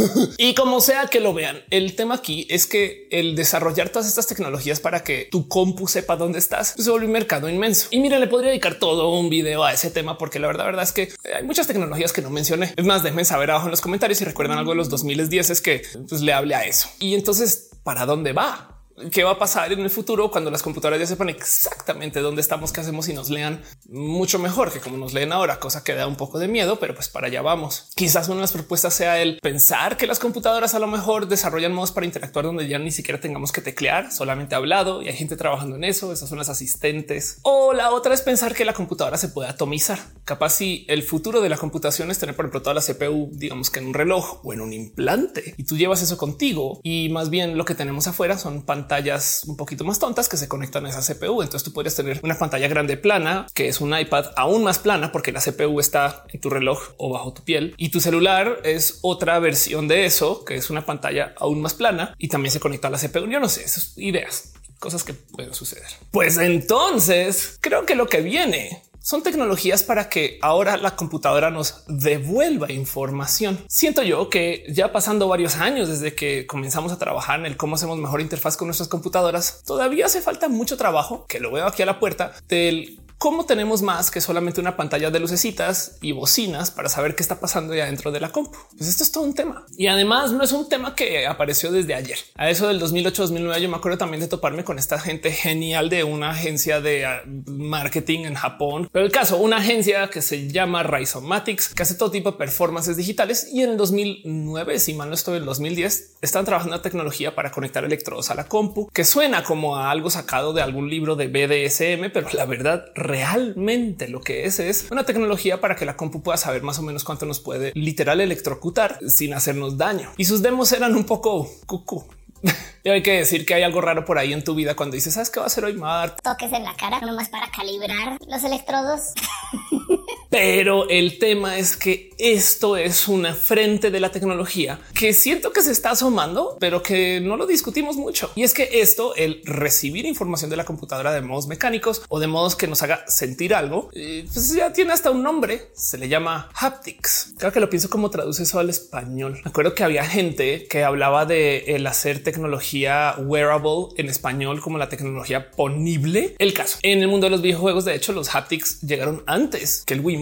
y 0.38 0.54
como 0.54 0.80
sea 0.80 1.06
que 1.08 1.20
lo 1.20 1.34
vean, 1.34 1.62
el 1.70 1.94
tema 1.96 2.14
aquí 2.14 2.46
es 2.48 2.66
que 2.66 3.08
el 3.10 3.36
desarrollar 3.36 3.90
todas 3.90 4.08
estas 4.08 4.26
tecnologías 4.26 4.80
para 4.80 5.04
que 5.04 5.28
tu 5.30 5.48
compu 5.48 5.86
sepa 5.86 6.16
dónde 6.16 6.38
estás 6.38 6.74
se 6.76 6.90
vuelve 6.90 7.06
un 7.06 7.12
mercado 7.12 7.48
inmenso. 7.48 7.88
Y 7.90 8.00
mira, 8.00 8.18
le 8.18 8.26
podría 8.26 8.50
dedicar 8.50 8.78
todo 8.78 9.10
un 9.10 9.28
video 9.28 9.64
a 9.64 9.72
ese 9.72 9.90
tema 9.90 10.16
porque 10.16 10.38
la 10.38 10.46
verdad, 10.46 10.64
verdad 10.64 10.84
es 10.84 10.92
que 10.92 11.12
hay 11.34 11.44
muchas 11.44 11.66
tecnologías 11.66 12.12
que 12.12 12.22
no 12.22 12.30
mencioné. 12.30 12.72
Es 12.76 12.84
más, 12.84 13.02
déjenme 13.02 13.24
saber 13.24 13.50
abajo 13.50 13.66
en 13.66 13.72
los 13.72 13.80
comentarios 13.80 14.18
si 14.18 14.24
recuerdan 14.24 14.58
algo 14.58 14.70
de 14.70 14.76
los 14.76 14.88
2010 14.88 15.50
es 15.50 15.60
que 15.60 15.82
pues, 16.08 16.22
le 16.22 16.32
hable 16.32 16.54
a 16.54 16.64
eso. 16.64 16.88
Y 16.98 17.14
entonces, 17.14 17.70
¿para 17.82 18.06
dónde 18.06 18.32
va? 18.32 18.75
Qué 19.10 19.24
va 19.24 19.32
a 19.32 19.38
pasar 19.38 19.72
en 19.72 19.80
el 19.80 19.90
futuro 19.90 20.30
cuando 20.30 20.50
las 20.50 20.62
computadoras 20.62 21.00
ya 21.00 21.06
sepan 21.06 21.28
exactamente 21.28 22.20
dónde 22.20 22.40
estamos, 22.40 22.72
qué 22.72 22.80
hacemos 22.80 23.08
y 23.08 23.12
nos 23.12 23.30
lean 23.30 23.62
mucho 23.88 24.38
mejor 24.38 24.72
que 24.72 24.80
como 24.80 24.96
nos 24.96 25.12
leen 25.12 25.32
ahora, 25.32 25.60
cosa 25.60 25.84
que 25.84 25.94
da 25.94 26.06
un 26.06 26.16
poco 26.16 26.38
de 26.38 26.48
miedo, 26.48 26.78
pero 26.78 26.94
pues 26.94 27.08
para 27.08 27.26
allá 27.26 27.42
vamos. 27.42 27.90
Quizás 27.94 28.28
una 28.28 28.36
de 28.36 28.42
las 28.42 28.52
propuestas 28.52 28.94
sea 28.94 29.20
el 29.20 29.38
pensar 29.40 29.96
que 29.96 30.06
las 30.06 30.18
computadoras 30.18 30.74
a 30.74 30.78
lo 30.78 30.86
mejor 30.86 31.28
desarrollan 31.28 31.72
modos 31.72 31.92
para 31.92 32.06
interactuar 32.06 32.46
donde 32.46 32.68
ya 32.68 32.78
ni 32.78 32.90
siquiera 32.90 33.20
tengamos 33.20 33.52
que 33.52 33.60
teclear, 33.60 34.12
solamente 34.12 34.54
hablado 34.54 35.02
y 35.02 35.08
hay 35.08 35.16
gente 35.16 35.36
trabajando 35.36 35.76
en 35.76 35.84
eso. 35.84 36.12
Esas 36.12 36.28
son 36.28 36.38
las 36.38 36.48
asistentes. 36.48 37.38
O 37.42 37.72
la 37.72 37.90
otra 37.90 38.14
es 38.14 38.22
pensar 38.22 38.54
que 38.54 38.64
la 38.64 38.72
computadora 38.72 39.18
se 39.18 39.28
puede 39.28 39.48
atomizar. 39.48 39.98
Capaz 40.24 40.50
si 40.50 40.84
el 40.88 41.02
futuro 41.02 41.40
de 41.40 41.48
la 41.48 41.58
computación 41.58 42.10
es 42.10 42.18
tener, 42.18 42.34
por 42.34 42.46
ejemplo, 42.46 42.62
toda 42.62 42.74
la 42.74 42.80
CPU, 42.80 43.30
digamos 43.32 43.70
que 43.70 43.80
en 43.80 43.86
un 43.86 43.94
reloj 43.94 44.40
o 44.44 44.52
en 44.52 44.60
un 44.60 44.72
implante 44.72 45.54
y 45.56 45.64
tú 45.64 45.76
llevas 45.76 46.02
eso 46.02 46.16
contigo 46.16 46.80
y 46.82 47.08
más 47.10 47.30
bien 47.30 47.58
lo 47.58 47.64
que 47.64 47.74
tenemos 47.74 48.06
afuera 48.06 48.38
son 48.38 48.62
pantallas 48.62 48.85
pantallas 48.86 49.42
un 49.46 49.56
poquito 49.56 49.84
más 49.84 49.98
tontas 49.98 50.28
que 50.28 50.36
se 50.36 50.46
conectan 50.46 50.86
a 50.86 50.90
esa 50.90 51.00
CPU. 51.00 51.42
Entonces 51.42 51.64
tú 51.64 51.72
podrías 51.72 51.96
tener 51.96 52.20
una 52.22 52.38
pantalla 52.38 52.68
grande 52.68 52.96
plana, 52.96 53.46
que 53.52 53.66
es 53.66 53.80
un 53.80 53.98
iPad 53.98 54.26
aún 54.36 54.62
más 54.62 54.78
plana 54.78 55.10
porque 55.10 55.32
la 55.32 55.40
CPU 55.40 55.80
está 55.80 56.24
en 56.28 56.40
tu 56.40 56.50
reloj 56.50 56.80
o 56.98 57.10
bajo 57.10 57.32
tu 57.32 57.42
piel 57.42 57.74
y 57.78 57.88
tu 57.88 58.00
celular 58.00 58.60
es 58.62 59.00
otra 59.02 59.40
versión 59.40 59.88
de 59.88 60.06
eso, 60.06 60.44
que 60.44 60.54
es 60.54 60.70
una 60.70 60.86
pantalla 60.86 61.34
aún 61.36 61.60
más 61.60 61.74
plana 61.74 62.14
y 62.16 62.28
también 62.28 62.52
se 62.52 62.60
conecta 62.60 62.86
a 62.86 62.92
la 62.92 62.98
CPU. 62.98 63.26
Yo 63.28 63.40
no 63.40 63.48
sé, 63.48 63.64
esas 63.64 63.98
ideas 63.98 64.52
cosas 64.78 65.02
que 65.02 65.14
pueden 65.14 65.54
suceder. 65.54 65.88
Pues 66.12 66.36
entonces 66.36 67.58
creo 67.60 67.86
que 67.86 67.96
lo 67.96 68.06
que 68.06 68.20
viene 68.20 68.82
son 69.06 69.22
tecnologías 69.22 69.84
para 69.84 70.08
que 70.08 70.40
ahora 70.42 70.76
la 70.76 70.96
computadora 70.96 71.48
nos 71.48 71.84
devuelva 71.86 72.72
información. 72.72 73.56
Siento 73.68 74.02
yo 74.02 74.28
que 74.30 74.64
ya 74.68 74.90
pasando 74.90 75.28
varios 75.28 75.58
años 75.58 75.88
desde 75.88 76.16
que 76.16 76.44
comenzamos 76.48 76.90
a 76.90 76.98
trabajar 76.98 77.38
en 77.38 77.46
el 77.46 77.56
cómo 77.56 77.76
hacemos 77.76 77.98
mejor 77.98 78.20
interfaz 78.20 78.56
con 78.56 78.66
nuestras 78.66 78.88
computadoras, 78.88 79.62
todavía 79.64 80.06
hace 80.06 80.20
falta 80.22 80.48
mucho 80.48 80.76
trabajo 80.76 81.24
que 81.28 81.38
lo 81.38 81.52
veo 81.52 81.68
aquí 81.68 81.84
a 81.84 81.86
la 81.86 82.00
puerta 82.00 82.32
del 82.48 82.98
cómo 83.18 83.46
tenemos 83.46 83.82
más 83.82 84.10
que 84.10 84.20
solamente 84.20 84.60
una 84.60 84.76
pantalla 84.76 85.10
de 85.10 85.20
lucecitas 85.20 85.98
y 86.00 86.12
bocinas 86.12 86.70
para 86.70 86.88
saber 86.88 87.14
qué 87.14 87.22
está 87.22 87.40
pasando 87.40 87.74
ya 87.74 87.86
dentro 87.86 88.12
de 88.12 88.20
la 88.20 88.30
compu. 88.30 88.58
Pues 88.76 88.88
esto 88.88 89.02
es 89.02 89.12
todo 89.12 89.24
un 89.24 89.34
tema 89.34 89.66
y 89.76 89.86
además 89.86 90.32
no 90.32 90.42
es 90.42 90.52
un 90.52 90.68
tema 90.68 90.94
que 90.94 91.26
apareció 91.26 91.72
desde 91.72 91.94
ayer. 91.94 92.18
A 92.34 92.50
eso 92.50 92.68
del 92.68 92.78
2008 92.78 93.22
2009 93.22 93.60
yo 93.62 93.68
me 93.68 93.76
acuerdo 93.76 93.98
también 93.98 94.20
de 94.20 94.28
toparme 94.28 94.64
con 94.64 94.78
esta 94.78 94.98
gente 94.98 95.32
genial 95.32 95.88
de 95.88 96.04
una 96.04 96.30
agencia 96.30 96.80
de 96.80 97.06
ah, 97.06 97.22
marketing 97.46 98.20
en 98.20 98.34
Japón. 98.34 98.88
Pero 98.92 99.04
el 99.04 99.12
caso, 99.12 99.38
una 99.38 99.58
agencia 99.58 100.08
que 100.08 100.22
se 100.22 100.48
llama 100.48 100.82
Rhizomatics, 100.82 101.74
que 101.74 101.82
hace 101.82 101.94
todo 101.94 102.10
tipo 102.10 102.32
de 102.32 102.38
performances 102.38 102.96
digitales 102.96 103.48
y 103.52 103.62
en 103.62 103.70
el 103.70 103.76
2009, 103.76 104.78
si 104.78 104.94
mal 104.94 105.08
no 105.08 105.14
estoy, 105.14 105.36
en 105.36 105.42
el 105.42 105.46
2010, 105.46 106.16
están 106.20 106.44
trabajando 106.44 106.76
en 106.76 106.82
tecnología 106.82 107.34
para 107.34 107.50
conectar 107.50 107.84
electrodos 107.84 108.30
a 108.30 108.34
la 108.34 108.44
compu, 108.44 108.88
que 108.92 109.04
suena 109.04 109.42
como 109.42 109.76
a 109.76 109.90
algo 109.90 110.10
sacado 110.10 110.52
de 110.52 110.62
algún 110.62 110.90
libro 110.90 111.16
de 111.16 111.28
BDSM, 111.28 112.10
pero 112.12 112.28
la 112.32 112.44
verdad 112.44 112.86
realmente 113.06 114.08
lo 114.08 114.20
que 114.20 114.44
es 114.44 114.60
es 114.60 114.88
una 114.90 115.04
tecnología 115.04 115.60
para 115.60 115.76
que 115.76 115.84
la 115.84 115.96
compu 115.96 116.22
pueda 116.22 116.36
saber 116.36 116.62
más 116.62 116.78
o 116.78 116.82
menos 116.82 117.04
cuánto 117.04 117.26
nos 117.26 117.40
puede 117.40 117.72
literal 117.74 118.20
electrocutar 118.20 118.98
sin 119.08 119.34
hacernos 119.34 119.78
daño. 119.78 120.12
Y 120.16 120.24
sus 120.24 120.42
demos 120.42 120.72
eran 120.72 120.94
un 120.94 121.04
poco 121.04 121.48
cucú. 121.66 122.04
Y 122.84 122.88
hay 122.88 123.02
que 123.02 123.14
decir 123.14 123.44
que 123.44 123.52
hay 123.52 123.64
algo 123.64 123.80
raro 123.80 124.04
por 124.04 124.16
ahí 124.16 124.32
en 124.32 124.44
tu 124.44 124.54
vida 124.54 124.76
cuando 124.76 124.94
dices, 124.94 125.14
¿sabes 125.14 125.30
qué 125.30 125.40
va 125.40 125.46
a 125.46 125.48
hacer 125.48 125.64
hoy, 125.64 125.72
Mar? 125.72 126.14
Toques 126.22 126.52
en 126.52 126.62
la 126.62 126.76
cara 126.76 127.00
nomás 127.00 127.28
para 127.28 127.50
calibrar 127.50 128.16
los 128.28 128.44
electrodos. 128.44 129.10
Pero 130.30 130.88
el 130.88 131.18
tema 131.18 131.58
es 131.58 131.76
que 131.76 132.10
esto 132.18 132.76
es 132.76 133.08
una 133.08 133.34
frente 133.34 133.90
de 133.90 134.00
la 134.00 134.10
tecnología 134.10 134.80
que 134.94 135.12
siento 135.12 135.52
que 135.52 135.62
se 135.62 135.72
está 135.72 135.90
asomando, 135.90 136.56
pero 136.60 136.82
que 136.82 137.20
no 137.20 137.36
lo 137.36 137.46
discutimos 137.46 137.96
mucho. 137.96 138.30
Y 138.34 138.42
es 138.42 138.54
que 138.54 138.80
esto, 138.80 139.14
el 139.14 139.42
recibir 139.44 140.06
información 140.06 140.50
de 140.50 140.56
la 140.56 140.64
computadora 140.64 141.12
de 141.12 141.20
modos 141.20 141.46
mecánicos 141.46 142.02
o 142.08 142.18
de 142.18 142.26
modos 142.26 142.56
que 142.56 142.66
nos 142.66 142.82
haga 142.82 143.04
sentir 143.06 143.54
algo, 143.54 143.90
eh, 143.92 144.26
pues 144.32 144.54
ya 144.54 144.72
tiene 144.72 144.92
hasta 144.92 145.10
un 145.10 145.22
nombre. 145.22 145.68
Se 145.74 145.98
le 145.98 146.08
llama 146.08 146.50
haptics. 146.54 147.34
Creo 147.38 147.52
que 147.52 147.60
lo 147.60 147.70
pienso 147.70 147.90
como 147.90 148.10
traduce 148.10 148.42
eso 148.42 148.58
al 148.58 148.70
español. 148.70 149.40
Me 149.44 149.50
acuerdo 149.50 149.74
que 149.74 149.84
había 149.84 150.04
gente 150.04 150.66
que 150.68 150.84
hablaba 150.84 151.26
de 151.26 151.64
el 151.68 151.86
hacer 151.86 152.22
tecnología 152.22 153.14
wearable 153.18 153.88
en 153.96 154.08
español 154.08 154.60
como 154.60 154.78
la 154.78 154.88
tecnología 154.88 155.50
ponible. 155.50 156.34
El 156.38 156.54
caso 156.54 156.78
en 156.82 157.00
el 157.00 157.08
mundo 157.08 157.26
de 157.26 157.30
los 157.30 157.42
videojuegos, 157.42 157.84
de 157.84 157.94
hecho, 157.94 158.12
los 158.12 158.34
haptics 158.34 158.80
llegaron 158.80 159.22
antes 159.26 159.82
que 159.86 159.94
el 159.94 160.00
Wii 160.00 160.15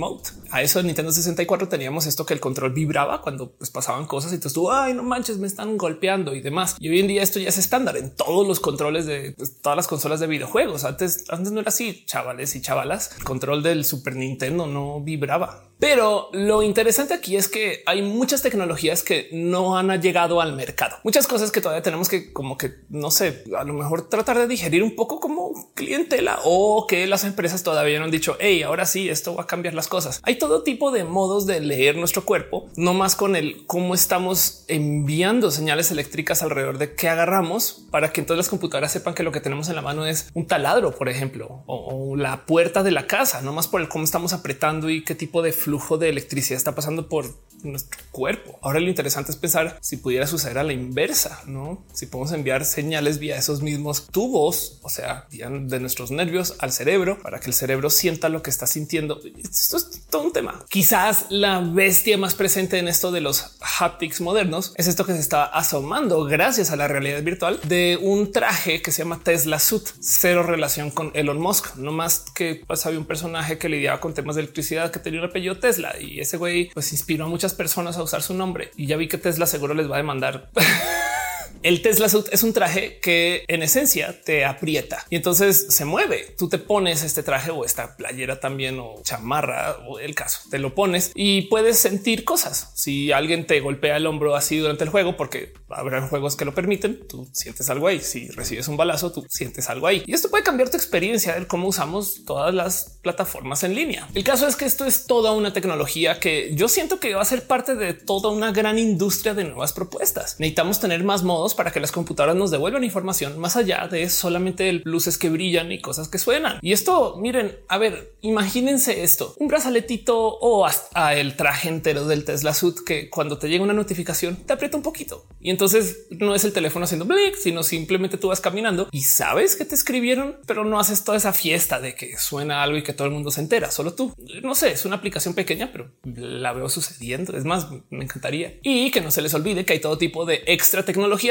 a 0.50 0.62
eso 0.62 0.80
en 0.80 0.86
Nintendo 0.86 1.12
64 1.12 1.68
teníamos 1.68 2.06
esto 2.06 2.26
que 2.26 2.34
el 2.34 2.40
control 2.40 2.72
vibraba 2.72 3.20
cuando 3.20 3.52
pues, 3.52 3.70
pasaban 3.70 4.06
cosas 4.06 4.32
y 4.32 4.38
tú, 4.38 4.70
ay, 4.70 4.94
no 4.94 5.02
manches, 5.02 5.38
me 5.38 5.46
están 5.46 5.76
golpeando 5.76 6.34
y 6.34 6.40
demás. 6.40 6.76
Y 6.78 6.88
hoy 6.88 7.00
en 7.00 7.08
día 7.08 7.22
esto 7.22 7.38
ya 7.38 7.48
es 7.48 7.58
estándar 7.58 7.96
en 7.96 8.14
todos 8.14 8.46
los 8.46 8.60
controles 8.60 9.06
de 9.06 9.32
pues, 9.36 9.60
todas 9.60 9.76
las 9.76 9.88
consolas 9.88 10.20
de 10.20 10.26
videojuegos. 10.26 10.84
Antes, 10.84 11.24
antes 11.28 11.52
no 11.52 11.60
era 11.60 11.68
así, 11.68 12.04
chavales 12.06 12.54
y 12.54 12.60
chavalas. 12.60 13.16
El 13.18 13.24
control 13.24 13.62
del 13.62 13.84
Super 13.84 14.16
Nintendo 14.16 14.66
no 14.66 15.00
vibraba. 15.00 15.64
Pero 15.84 16.30
lo 16.32 16.62
interesante 16.62 17.12
aquí 17.12 17.36
es 17.36 17.46
que 17.46 17.82
hay 17.84 18.00
muchas 18.00 18.40
tecnologías 18.40 19.02
que 19.02 19.28
no 19.32 19.76
han 19.76 20.00
llegado 20.00 20.40
al 20.40 20.56
mercado. 20.56 20.96
Muchas 21.04 21.26
cosas 21.26 21.50
que 21.50 21.60
todavía 21.60 21.82
tenemos 21.82 22.08
que 22.08 22.32
como 22.32 22.56
que 22.56 22.72
no 22.88 23.10
sé, 23.10 23.44
a 23.54 23.64
lo 23.64 23.74
mejor 23.74 24.08
tratar 24.08 24.38
de 24.38 24.46
digerir 24.46 24.82
un 24.82 24.96
poco 24.96 25.20
como 25.20 25.74
clientela 25.74 26.38
o 26.44 26.86
que 26.86 27.06
las 27.06 27.24
empresas 27.24 27.62
todavía 27.62 27.98
no 27.98 28.06
han 28.06 28.10
dicho, 28.10 28.38
hey, 28.40 28.62
ahora 28.62 28.86
sí, 28.86 29.10
esto 29.10 29.34
va 29.34 29.42
a 29.42 29.46
cambiar 29.46 29.74
las 29.74 29.86
cosas. 29.86 30.20
Hay 30.22 30.36
todo 30.36 30.62
tipo 30.62 30.90
de 30.90 31.04
modos 31.04 31.44
de 31.44 31.60
leer 31.60 31.98
nuestro 31.98 32.24
cuerpo, 32.24 32.70
no 32.76 32.94
más 32.94 33.14
con 33.14 33.36
el 33.36 33.66
cómo 33.66 33.94
estamos 33.94 34.64
enviando 34.68 35.50
señales 35.50 35.90
eléctricas 35.90 36.42
alrededor 36.42 36.78
de 36.78 36.94
qué 36.94 37.10
agarramos 37.10 37.84
para 37.90 38.10
que 38.10 38.22
entonces 38.22 38.38
las 38.38 38.48
computadoras 38.48 38.90
sepan 38.90 39.12
que 39.12 39.22
lo 39.22 39.32
que 39.32 39.40
tenemos 39.42 39.68
en 39.68 39.74
la 39.74 39.82
mano 39.82 40.06
es 40.06 40.30
un 40.32 40.46
taladro, 40.46 40.96
por 40.96 41.10
ejemplo, 41.10 41.62
o, 41.66 42.12
o 42.12 42.16
la 42.16 42.46
puerta 42.46 42.82
de 42.82 42.90
la 42.90 43.06
casa, 43.06 43.42
no 43.42 43.52
más 43.52 43.68
por 43.68 43.82
el 43.82 43.88
cómo 43.88 44.04
estamos 44.04 44.32
apretando 44.32 44.88
y 44.88 45.04
qué 45.04 45.14
tipo 45.14 45.42
de 45.42 45.52
flujo 45.52 45.73
de 45.98 46.08
electricidad 46.08 46.56
está 46.56 46.74
pasando 46.74 47.08
por 47.08 47.26
nuestro 47.64 48.00
cuerpo. 48.10 48.58
Ahora 48.62 48.80
lo 48.80 48.88
interesante 48.88 49.30
es 49.30 49.36
pensar 49.36 49.78
si 49.80 49.96
pudiera 49.96 50.26
suceder 50.26 50.58
a 50.58 50.62
la 50.62 50.72
inversa, 50.72 51.42
no? 51.46 51.84
Si 51.92 52.06
podemos 52.06 52.32
enviar 52.32 52.64
señales 52.64 53.18
vía 53.18 53.36
esos 53.36 53.62
mismos 53.62 54.06
tubos, 54.10 54.78
o 54.82 54.88
sea, 54.88 55.26
de 55.30 55.80
nuestros 55.80 56.10
nervios 56.10 56.56
al 56.58 56.72
cerebro 56.72 57.18
para 57.22 57.40
que 57.40 57.46
el 57.46 57.54
cerebro 57.54 57.90
sienta 57.90 58.28
lo 58.28 58.42
que 58.42 58.50
está 58.50 58.66
sintiendo. 58.66 59.20
Esto 59.42 59.76
es 59.76 60.02
todo 60.10 60.22
un 60.22 60.32
tema. 60.32 60.64
Quizás 60.68 61.26
la 61.30 61.60
bestia 61.60 62.18
más 62.18 62.34
presente 62.34 62.78
en 62.78 62.88
esto 62.88 63.10
de 63.10 63.20
los 63.20 63.56
haptics 63.78 64.20
modernos 64.20 64.74
es 64.76 64.86
esto 64.86 65.04
que 65.06 65.12
se 65.12 65.20
está 65.20 65.44
asomando 65.44 66.24
gracias 66.24 66.70
a 66.70 66.76
la 66.76 66.88
realidad 66.88 67.22
virtual 67.22 67.60
de 67.64 67.98
un 68.00 68.32
traje 68.32 68.82
que 68.82 68.92
se 68.92 69.02
llama 69.02 69.20
Tesla 69.22 69.58
Suit, 69.58 69.88
cero 70.00 70.42
relación 70.42 70.90
con 70.90 71.10
Elon 71.14 71.40
Musk, 71.40 71.76
no 71.76 71.92
más 71.92 72.24
que 72.34 72.62
pues, 72.66 72.84
había 72.86 72.98
un 72.98 73.06
personaje 73.06 73.58
que 73.58 73.68
lidiaba 73.68 74.00
con 74.00 74.14
temas 74.14 74.36
de 74.36 74.42
electricidad 74.42 74.90
que 74.90 74.98
tenía 74.98 75.20
un 75.20 75.26
apellido 75.26 75.58
Tesla 75.64 75.94
y 75.98 76.20
ese 76.20 76.36
güey 76.36 76.68
pues 76.74 76.92
inspiró 76.92 77.24
a 77.24 77.28
muchas 77.28 77.54
personas 77.54 77.96
a 77.96 78.02
usar 78.02 78.20
su 78.20 78.34
nombre. 78.34 78.70
Y 78.76 78.84
ya 78.84 78.98
vi 78.98 79.08
que 79.08 79.16
Tesla 79.16 79.46
seguro 79.46 79.72
les 79.72 79.90
va 79.90 79.94
a 79.94 79.96
demandar 79.96 80.50
El 81.64 81.80
Tesla 81.80 82.10
Suit 82.10 82.26
es 82.30 82.42
un 82.42 82.52
traje 82.52 82.98
que 83.00 83.46
en 83.48 83.62
esencia 83.62 84.20
te 84.20 84.44
aprieta 84.44 85.06
y 85.08 85.16
entonces 85.16 85.68
se 85.70 85.86
mueve. 85.86 86.34
Tú 86.36 86.50
te 86.50 86.58
pones 86.58 87.02
este 87.02 87.22
traje 87.22 87.50
o 87.50 87.64
esta 87.64 87.96
playera 87.96 88.38
también 88.38 88.78
o 88.78 88.96
chamarra 89.02 89.78
o 89.88 89.98
el 89.98 90.14
caso, 90.14 90.40
te 90.50 90.58
lo 90.58 90.74
pones 90.74 91.10
y 91.14 91.48
puedes 91.48 91.78
sentir 91.78 92.26
cosas. 92.26 92.70
Si 92.74 93.12
alguien 93.12 93.46
te 93.46 93.60
golpea 93.60 93.96
el 93.96 94.06
hombro 94.06 94.36
así 94.36 94.58
durante 94.58 94.84
el 94.84 94.90
juego, 94.90 95.16
porque 95.16 95.54
habrá 95.70 96.06
juegos 96.06 96.36
que 96.36 96.44
lo 96.44 96.54
permiten, 96.54 97.08
tú 97.08 97.26
sientes 97.32 97.70
algo 97.70 97.88
ahí. 97.88 98.00
Si 98.00 98.28
recibes 98.28 98.68
un 98.68 98.76
balazo, 98.76 99.10
tú 99.10 99.24
sientes 99.30 99.70
algo 99.70 99.86
ahí 99.86 100.02
y 100.06 100.12
esto 100.12 100.28
puede 100.28 100.44
cambiar 100.44 100.68
tu 100.68 100.76
experiencia 100.76 101.34
de 101.34 101.46
cómo 101.46 101.68
usamos 101.68 102.26
todas 102.26 102.52
las 102.52 102.98
plataformas 103.00 103.64
en 103.64 103.74
línea. 103.74 104.06
El 104.12 104.22
caso 104.22 104.46
es 104.46 104.56
que 104.56 104.66
esto 104.66 104.84
es 104.84 105.06
toda 105.06 105.32
una 105.32 105.54
tecnología 105.54 106.20
que 106.20 106.54
yo 106.54 106.68
siento 106.68 107.00
que 107.00 107.14
va 107.14 107.22
a 107.22 107.24
ser 107.24 107.46
parte 107.46 107.74
de 107.74 107.94
toda 107.94 108.28
una 108.28 108.52
gran 108.52 108.78
industria 108.78 109.32
de 109.32 109.44
nuevas 109.44 109.72
propuestas. 109.72 110.36
Necesitamos 110.38 110.78
tener 110.78 111.02
más 111.04 111.22
modos 111.22 111.53
para 111.54 111.72
que 111.72 111.80
las 111.80 111.92
computadoras 111.92 112.36
nos 112.36 112.50
devuelvan 112.50 112.84
información 112.84 113.38
más 113.38 113.56
allá 113.56 113.88
de 113.88 114.08
solamente 114.08 114.72
luces 114.84 115.18
que 115.18 115.30
brillan 115.30 115.72
y 115.72 115.80
cosas 115.80 116.08
que 116.08 116.18
suenan. 116.18 116.58
Y 116.62 116.72
esto, 116.72 117.16
miren, 117.18 117.56
a 117.68 117.78
ver, 117.78 118.14
imagínense 118.20 119.02
esto, 119.02 119.34
un 119.38 119.48
brazaletito 119.48 120.16
o 120.18 120.66
hasta 120.66 121.14
el 121.14 121.36
traje 121.36 121.68
entero 121.68 122.06
del 122.06 122.24
Tesla 122.24 122.54
Suit 122.54 122.78
que 122.84 123.10
cuando 123.10 123.38
te 123.38 123.48
llega 123.48 123.64
una 123.64 123.72
notificación 123.72 124.36
te 124.36 124.52
aprieta 124.52 124.76
un 124.76 124.82
poquito 124.82 125.26
y 125.40 125.50
entonces 125.50 126.06
no 126.10 126.34
es 126.34 126.44
el 126.44 126.52
teléfono 126.52 126.84
haciendo 126.84 127.04
blick, 127.04 127.36
sino 127.36 127.62
simplemente 127.62 128.18
tú 128.18 128.28
vas 128.28 128.40
caminando 128.40 128.88
y 128.90 129.02
sabes 129.02 129.56
que 129.56 129.64
te 129.64 129.74
escribieron, 129.74 130.38
pero 130.46 130.64
no 130.64 130.78
haces 130.78 131.04
toda 131.04 131.18
esa 131.18 131.32
fiesta 131.32 131.80
de 131.80 131.94
que 131.94 132.16
suena 132.18 132.62
algo 132.62 132.78
y 132.78 132.82
que 132.82 132.92
todo 132.92 133.06
el 133.06 133.14
mundo 133.14 133.30
se 133.30 133.40
entera, 133.40 133.70
solo 133.70 133.94
tú. 133.94 134.14
No 134.42 134.54
sé, 134.54 134.72
es 134.72 134.84
una 134.84 134.96
aplicación 134.96 135.34
pequeña, 135.34 135.70
pero 135.72 135.90
la 136.04 136.52
veo 136.52 136.68
sucediendo. 136.68 137.36
Es 137.36 137.44
más, 137.44 137.68
me 137.90 138.04
encantaría. 138.04 138.58
Y 138.62 138.90
que 138.90 139.00
no 139.00 139.10
se 139.10 139.22
les 139.22 139.34
olvide 139.34 139.64
que 139.64 139.74
hay 139.74 139.80
todo 139.80 139.98
tipo 139.98 140.24
de 140.24 140.42
extra 140.46 140.84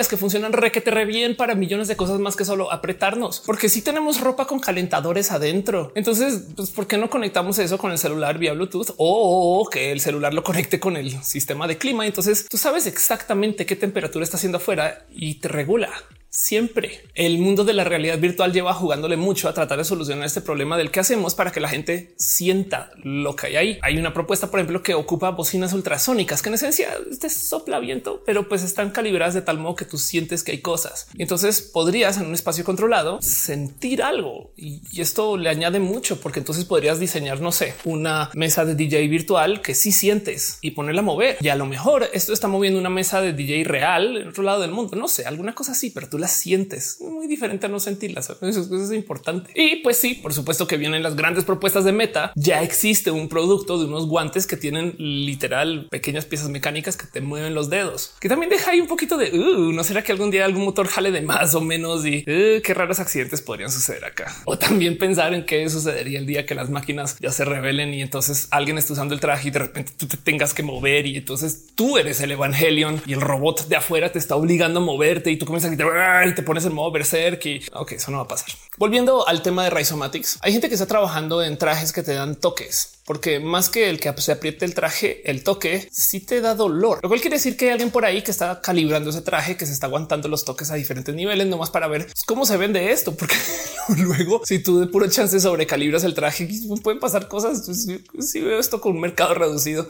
que 0.08 0.18
funcionan 0.18 0.54
requete 0.54 0.92
re 0.92 1.06
bien 1.06 1.36
para 1.36 1.56
millones 1.56 1.88
de 1.88 1.96
cosas 1.96 2.20
más 2.20 2.36
que 2.36 2.46
solo 2.46 2.72
apretarnos, 2.72 3.42
porque 3.46 3.70
si 3.70 3.82
tenemos 3.82 4.22
ropa 4.22 4.46
con 4.46 4.60
calentadores 4.60 5.32
adentro. 5.32 5.92
Entonces, 5.96 6.44
pues, 6.56 6.72
¿por 6.72 6.88
qué 6.88 6.98
no 6.98 7.10
conectamos 7.10 7.60
eso 7.60 7.78
con 7.78 7.92
el 7.92 7.98
celular 7.98 8.38
vía 8.38 8.54
Bluetooth 8.54 8.94
o 8.98 9.68
que 9.72 9.92
el 9.92 10.00
celular 10.00 10.34
lo 10.34 10.44
conecte 10.44 10.80
con 10.80 10.98
el 10.98 11.24
sistema 11.24 11.68
de 11.68 11.78
clima? 11.78 12.06
Entonces 12.06 12.48
tú 12.50 12.58
sabes 12.58 12.88
exactamente 12.88 13.66
qué 13.66 13.76
temperatura 13.76 14.24
está 14.24 14.38
haciendo 14.38 14.58
afuera 14.58 15.06
y 15.12 15.36
te 15.36 15.48
regula 15.48 15.92
siempre. 16.34 17.02
El 17.14 17.38
mundo 17.38 17.64
de 17.64 17.74
la 17.74 17.84
realidad 17.84 18.18
virtual 18.18 18.52
lleva 18.52 18.74
jugándole 18.74 19.18
mucho 19.18 19.48
a 19.48 19.54
tratar 19.54 19.78
de 19.78 19.86
solucionar 19.86 20.26
este 20.26 20.42
problema 20.42 20.78
del 20.78 20.90
que 20.90 21.00
hacemos 21.00 21.36
para 21.36 21.52
que 21.52 21.60
la 21.60 21.70
gente 21.70 22.16
sienta 22.18 22.92
lo 23.04 23.36
que 23.36 23.48
hay 23.48 23.56
ahí. 23.56 23.80
Hay 23.84 23.98
una 23.98 24.14
propuesta, 24.14 24.50
por 24.50 24.60
ejemplo, 24.60 24.82
que 24.82 24.96
ocupa 24.96 25.30
bocinas 25.30 25.74
ultrasónicas 25.74 26.42
que 26.42 26.50
en 26.50 26.56
esencia 26.56 26.90
te 27.22 27.30
sopla 27.30 27.80
viento, 27.80 28.24
pero 28.26 28.50
pues 28.50 28.64
están 28.64 28.90
calibradas 28.90 29.36
de 29.36 29.44
tal 29.44 29.60
modo 29.60 29.76
que 29.76 29.86
tú 29.86 30.00
sientes 30.00 30.44
que 30.44 30.54
hay 30.54 30.62
cosas. 30.62 31.08
Entonces 31.20 31.62
podrías 31.62 32.18
en 32.18 32.26
un 32.26 32.34
espacio 32.34 32.64
controlado 32.64 33.22
sentir 33.22 34.02
algo 34.02 34.54
y 34.58 34.82
esto 35.00 35.38
le 35.38 35.50
añade 35.50 35.80
mucho 35.80 36.20
porque 36.20 36.40
entonces 36.40 36.66
podrías 36.66 37.00
diseñar, 37.00 37.42
no 37.42 37.52
sé, 37.52 37.76
una 37.86 38.32
mesa 38.34 38.66
de 38.66 38.74
DJ 38.74 39.08
virtual 39.08 39.62
que 39.62 39.76
sí 39.76 39.92
sientes 39.92 40.58
y 40.62 40.72
ponerla 40.72 41.02
a 41.02 41.06
mover. 41.06 41.38
Y 41.42 41.50
a 41.50 41.56
lo 41.56 41.68
mejor 41.68 42.10
esto 42.12 42.34
está 42.34 42.48
moviendo 42.48 42.80
una 42.80 42.90
mesa 42.90 43.22
de 43.22 43.34
DJ 43.34 43.66
real 43.66 44.18
en 44.18 44.30
otro 44.30 44.42
lado 44.42 44.62
del 44.62 44.72
mundo. 44.72 44.98
No 44.98 45.08
sé, 45.08 45.26
alguna 45.26 45.54
cosa 45.54 45.74
así, 45.74 45.92
pero 45.92 46.10
tú 46.10 46.23
las 46.24 46.32
sientes 46.32 47.00
muy 47.02 47.28
diferente 47.28 47.66
a 47.66 47.70
no 47.70 47.82
sentirlas. 47.82 48.30
Eso, 48.30 48.84
es 48.84 48.92
importante. 48.94 49.52
Y 49.56 49.78
pues 49.78 49.98
sí, 49.98 50.16
por 50.16 50.34
supuesto 50.34 50.68
que 50.68 50.78
vienen 50.78 51.04
las 51.04 51.18
grandes 51.18 51.44
propuestas 51.44 51.84
de 51.84 51.92
meta. 51.92 52.32
Ya 52.36 52.64
existe 52.64 53.12
un 53.12 53.28
producto 53.28 53.78
de 53.78 53.86
unos 53.86 54.08
guantes 54.08 54.48
que 54.48 54.56
tienen 54.56 54.96
literal 54.98 55.88
pequeñas 55.92 56.24
piezas 56.24 56.48
mecánicas 56.48 56.96
que 56.96 57.08
te 57.08 57.20
mueven 57.20 57.54
los 57.54 57.70
dedos, 57.70 58.14
que 58.22 58.30
también 58.30 58.50
deja 58.50 58.72
ahí 58.72 58.80
un 58.80 58.88
poquito 58.88 59.18
de 59.18 59.38
uh, 59.38 59.74
no 59.74 59.84
será 59.84 60.02
que 60.02 60.14
algún 60.14 60.32
día 60.32 60.46
algún 60.46 60.64
motor 60.64 60.88
jale 60.88 61.12
de 61.12 61.22
más 61.22 61.56
o 61.56 61.62
menos 61.62 62.06
y 62.06 62.20
uh, 62.20 62.62
qué 62.62 62.74
raros 62.74 63.00
accidentes 63.00 63.42
podrían 63.42 63.70
suceder 63.70 64.06
acá. 64.06 64.34
O 64.46 64.58
también 64.58 64.98
pensar 64.98 65.34
en 65.34 65.46
qué 65.46 65.70
sucedería 65.70 66.20
el 66.20 66.26
día 66.26 66.46
que 66.46 66.56
las 66.56 66.70
máquinas 66.70 67.18
ya 67.20 67.32
se 67.32 67.44
revelen 67.44 67.94
y 67.94 68.02
entonces 68.02 68.48
alguien 68.52 68.78
está 68.78 68.94
usando 68.94 69.14
el 69.14 69.20
traje 69.20 69.50
y 69.50 69.52
de 69.52 69.60
repente 69.60 69.92
tú 69.98 70.08
te 70.08 70.16
tengas 70.16 70.54
que 70.54 70.64
mover 70.64 71.06
y 71.06 71.18
entonces 71.18 71.74
tú 71.76 71.98
eres 71.98 72.22
el 72.22 72.32
Evangelion 72.32 73.02
y 73.06 73.12
el 73.12 73.20
robot 73.20 73.68
de 73.68 73.76
afuera 73.76 74.10
te 74.10 74.20
está 74.20 74.38
obligando 74.38 74.80
a 74.80 74.84
moverte 74.84 75.32
y 75.32 75.38
tú 75.38 75.46
comienzas 75.46 75.72
a 75.72 75.76
gritar 75.76 75.88
y 76.28 76.36
te 76.36 76.44
pones 76.44 76.66
en 76.66 76.74
modo 76.74 76.92
berserk 76.92 77.46
y 77.46 77.66
ok, 77.74 77.94
eso 77.94 78.12
no 78.12 78.18
va 78.18 78.24
a 78.24 78.28
pasar. 78.28 78.50
Volviendo 78.78 79.28
al 79.28 79.42
tema 79.42 79.64
de 79.64 79.70
Rhizomatics, 79.70 80.40
hay 80.42 80.52
gente 80.52 80.68
que 80.68 80.76
está 80.76 80.88
trabajando 80.88 81.44
en 81.44 81.58
trajes 81.58 81.92
que 81.92 82.04
te 82.04 82.14
dan 82.14 82.36
toques 82.36 82.94
porque 83.06 83.40
más 83.40 83.70
que 83.70 83.90
el 83.90 84.00
que 84.00 84.14
se 84.18 84.32
apriete 84.32 84.66
el 84.66 84.74
traje, 84.74 85.30
el 85.30 85.44
toque 85.44 85.88
sí 85.92 86.22
te 86.22 86.42
da 86.42 86.56
dolor, 86.56 87.00
lo 87.04 87.10
cual 87.10 87.20
quiere 87.20 87.36
decir 87.36 87.58
que 87.58 87.66
hay 87.66 87.72
alguien 87.72 87.92
por 87.92 88.06
ahí 88.06 88.22
que 88.22 88.32
está 88.32 88.62
calibrando 88.62 89.10
ese 89.10 89.22
traje, 89.22 89.58
que 89.58 89.66
se 89.66 89.74
está 89.74 89.88
aguantando 89.88 90.30
los 90.30 90.46
toques 90.46 90.72
a 90.72 90.76
diferentes 90.76 91.14
niveles, 91.14 91.48
nomás 91.48 91.70
para 91.70 91.88
ver 91.88 92.08
cómo 92.26 92.46
se 92.46 92.58
vende 92.58 92.92
esto, 92.92 93.14
porque 93.16 93.36
luego 93.98 94.42
si 94.46 94.60
tú 94.60 94.80
de 94.80 94.88
puro 94.88 95.10
chance 95.10 95.40
sobrecalibras 95.40 96.04
el 96.04 96.14
traje, 96.14 96.48
pueden 96.82 97.00
pasar 97.00 97.28
cosas. 97.28 97.66
Si 97.66 98.40
veo 98.40 98.60
esto 98.60 98.80
con 98.80 98.94
un 98.94 99.02
mercado 99.02 99.34
reducido. 99.34 99.86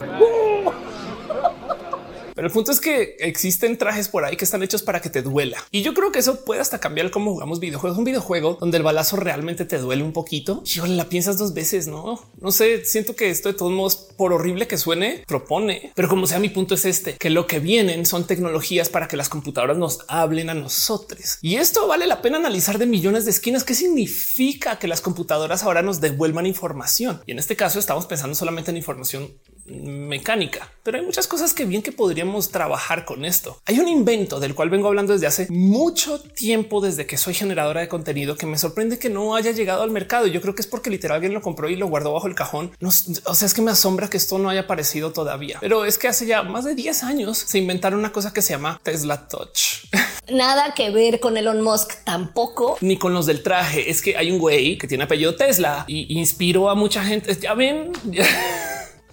Pero 2.34 2.48
el 2.48 2.52
punto 2.52 2.72
es 2.72 2.80
que 2.80 3.16
existen 3.20 3.78
trajes 3.78 4.08
por 4.08 4.24
ahí 4.24 4.36
que 4.36 4.44
están 4.44 4.62
hechos 4.62 4.82
para 4.82 5.00
que 5.00 5.10
te 5.10 5.22
duela. 5.22 5.64
Y 5.70 5.82
yo 5.82 5.94
creo 5.94 6.12
que 6.12 6.18
eso 6.18 6.44
puede 6.44 6.60
hasta 6.60 6.80
cambiar 6.80 7.10
cómo 7.10 7.32
jugamos 7.32 7.60
videojuegos. 7.60 7.98
Un 7.98 8.04
videojuego 8.04 8.58
donde 8.60 8.76
el 8.76 8.82
balazo 8.82 9.16
realmente 9.16 9.64
te 9.64 9.78
duele 9.78 10.02
un 10.02 10.12
poquito. 10.12 10.62
Yo 10.64 10.86
la 10.86 11.08
piensas 11.08 11.38
dos 11.38 11.54
veces, 11.54 11.86
no? 11.86 12.20
No 12.40 12.52
sé, 12.52 12.84
siento 12.84 13.14
que 13.14 13.30
esto 13.30 13.48
de 13.48 13.54
todos 13.54 13.72
modos, 13.72 13.96
por 14.16 14.32
horrible 14.32 14.66
que 14.66 14.78
suene, 14.78 15.24
propone. 15.26 15.92
Pero 15.94 16.08
como 16.08 16.26
sea, 16.26 16.38
mi 16.38 16.48
punto 16.48 16.74
es 16.74 16.84
este, 16.84 17.14
que 17.14 17.30
lo 17.30 17.46
que 17.46 17.60
vienen 17.60 18.06
son 18.06 18.26
tecnologías 18.26 18.88
para 18.88 19.08
que 19.08 19.16
las 19.16 19.28
computadoras 19.28 19.76
nos 19.76 20.00
hablen 20.08 20.50
a 20.50 20.54
nosotros. 20.54 21.38
Y 21.40 21.56
esto 21.56 21.86
vale 21.86 22.06
la 22.06 22.22
pena 22.22 22.38
analizar 22.38 22.78
de 22.78 22.86
millones 22.86 23.24
de 23.24 23.30
esquinas. 23.30 23.64
¿Qué 23.64 23.74
significa 23.74 24.78
que 24.78 24.88
las 24.88 25.00
computadoras 25.00 25.62
ahora 25.62 25.82
nos 25.82 26.00
devuelvan 26.00 26.46
información? 26.46 27.22
Y 27.26 27.32
en 27.32 27.38
este 27.38 27.56
caso 27.56 27.78
estamos 27.78 28.06
pensando 28.06 28.34
solamente 28.34 28.70
en 28.70 28.76
información 28.76 29.30
mecánica, 29.66 30.68
pero 30.82 30.98
hay 30.98 31.04
muchas 31.04 31.26
cosas 31.26 31.54
que 31.54 31.64
bien 31.64 31.82
que 31.82 31.92
podríamos 31.92 32.50
trabajar 32.50 33.04
con 33.04 33.24
esto. 33.24 33.60
Hay 33.64 33.80
un 33.80 33.88
invento 33.88 34.40
del 34.40 34.54
cual 34.54 34.70
vengo 34.70 34.88
hablando 34.88 35.12
desde 35.12 35.26
hace 35.26 35.46
mucho 35.50 36.20
tiempo, 36.20 36.80
desde 36.80 37.06
que 37.06 37.16
soy 37.16 37.34
generadora 37.34 37.80
de 37.80 37.88
contenido, 37.88 38.36
que 38.36 38.46
me 38.46 38.58
sorprende 38.58 38.98
que 38.98 39.08
no 39.08 39.34
haya 39.34 39.52
llegado 39.52 39.82
al 39.82 39.90
mercado. 39.90 40.26
Yo 40.26 40.40
creo 40.40 40.54
que 40.54 40.60
es 40.60 40.66
porque 40.66 40.90
literal 40.90 41.16
alguien 41.16 41.32
lo 41.34 41.42
compró 41.42 41.68
y 41.68 41.76
lo 41.76 41.86
guardó 41.86 42.12
bajo 42.12 42.26
el 42.26 42.34
cajón. 42.34 42.72
No, 42.80 42.88
o 42.88 43.34
sea, 43.34 43.46
es 43.46 43.54
que 43.54 43.62
me 43.62 43.70
asombra 43.70 44.08
que 44.08 44.16
esto 44.16 44.38
no 44.38 44.50
haya 44.50 44.62
aparecido 44.62 45.12
todavía, 45.12 45.58
pero 45.60 45.84
es 45.84 45.98
que 45.98 46.08
hace 46.08 46.26
ya 46.26 46.42
más 46.42 46.64
de 46.64 46.74
10 46.74 47.04
años 47.04 47.38
se 47.38 47.58
inventaron 47.58 47.98
una 47.98 48.12
cosa 48.12 48.32
que 48.32 48.42
se 48.42 48.52
llama 48.52 48.80
Tesla 48.82 49.28
Touch. 49.28 49.86
Nada 50.30 50.74
que 50.74 50.90
ver 50.90 51.20
con 51.20 51.36
Elon 51.36 51.60
Musk 51.60 52.04
tampoco, 52.04 52.76
ni 52.80 52.98
con 52.98 53.14
los 53.14 53.26
del 53.26 53.42
traje. 53.42 53.90
Es 53.90 54.02
que 54.02 54.16
hay 54.16 54.30
un 54.30 54.38
güey 54.38 54.78
que 54.78 54.86
tiene 54.86 55.04
apellido 55.04 55.36
Tesla 55.36 55.84
y 55.86 56.18
inspiró 56.18 56.68
a 56.70 56.74
mucha 56.74 57.04
gente. 57.04 57.34
Ya 57.40 57.54
ven. 57.54 57.92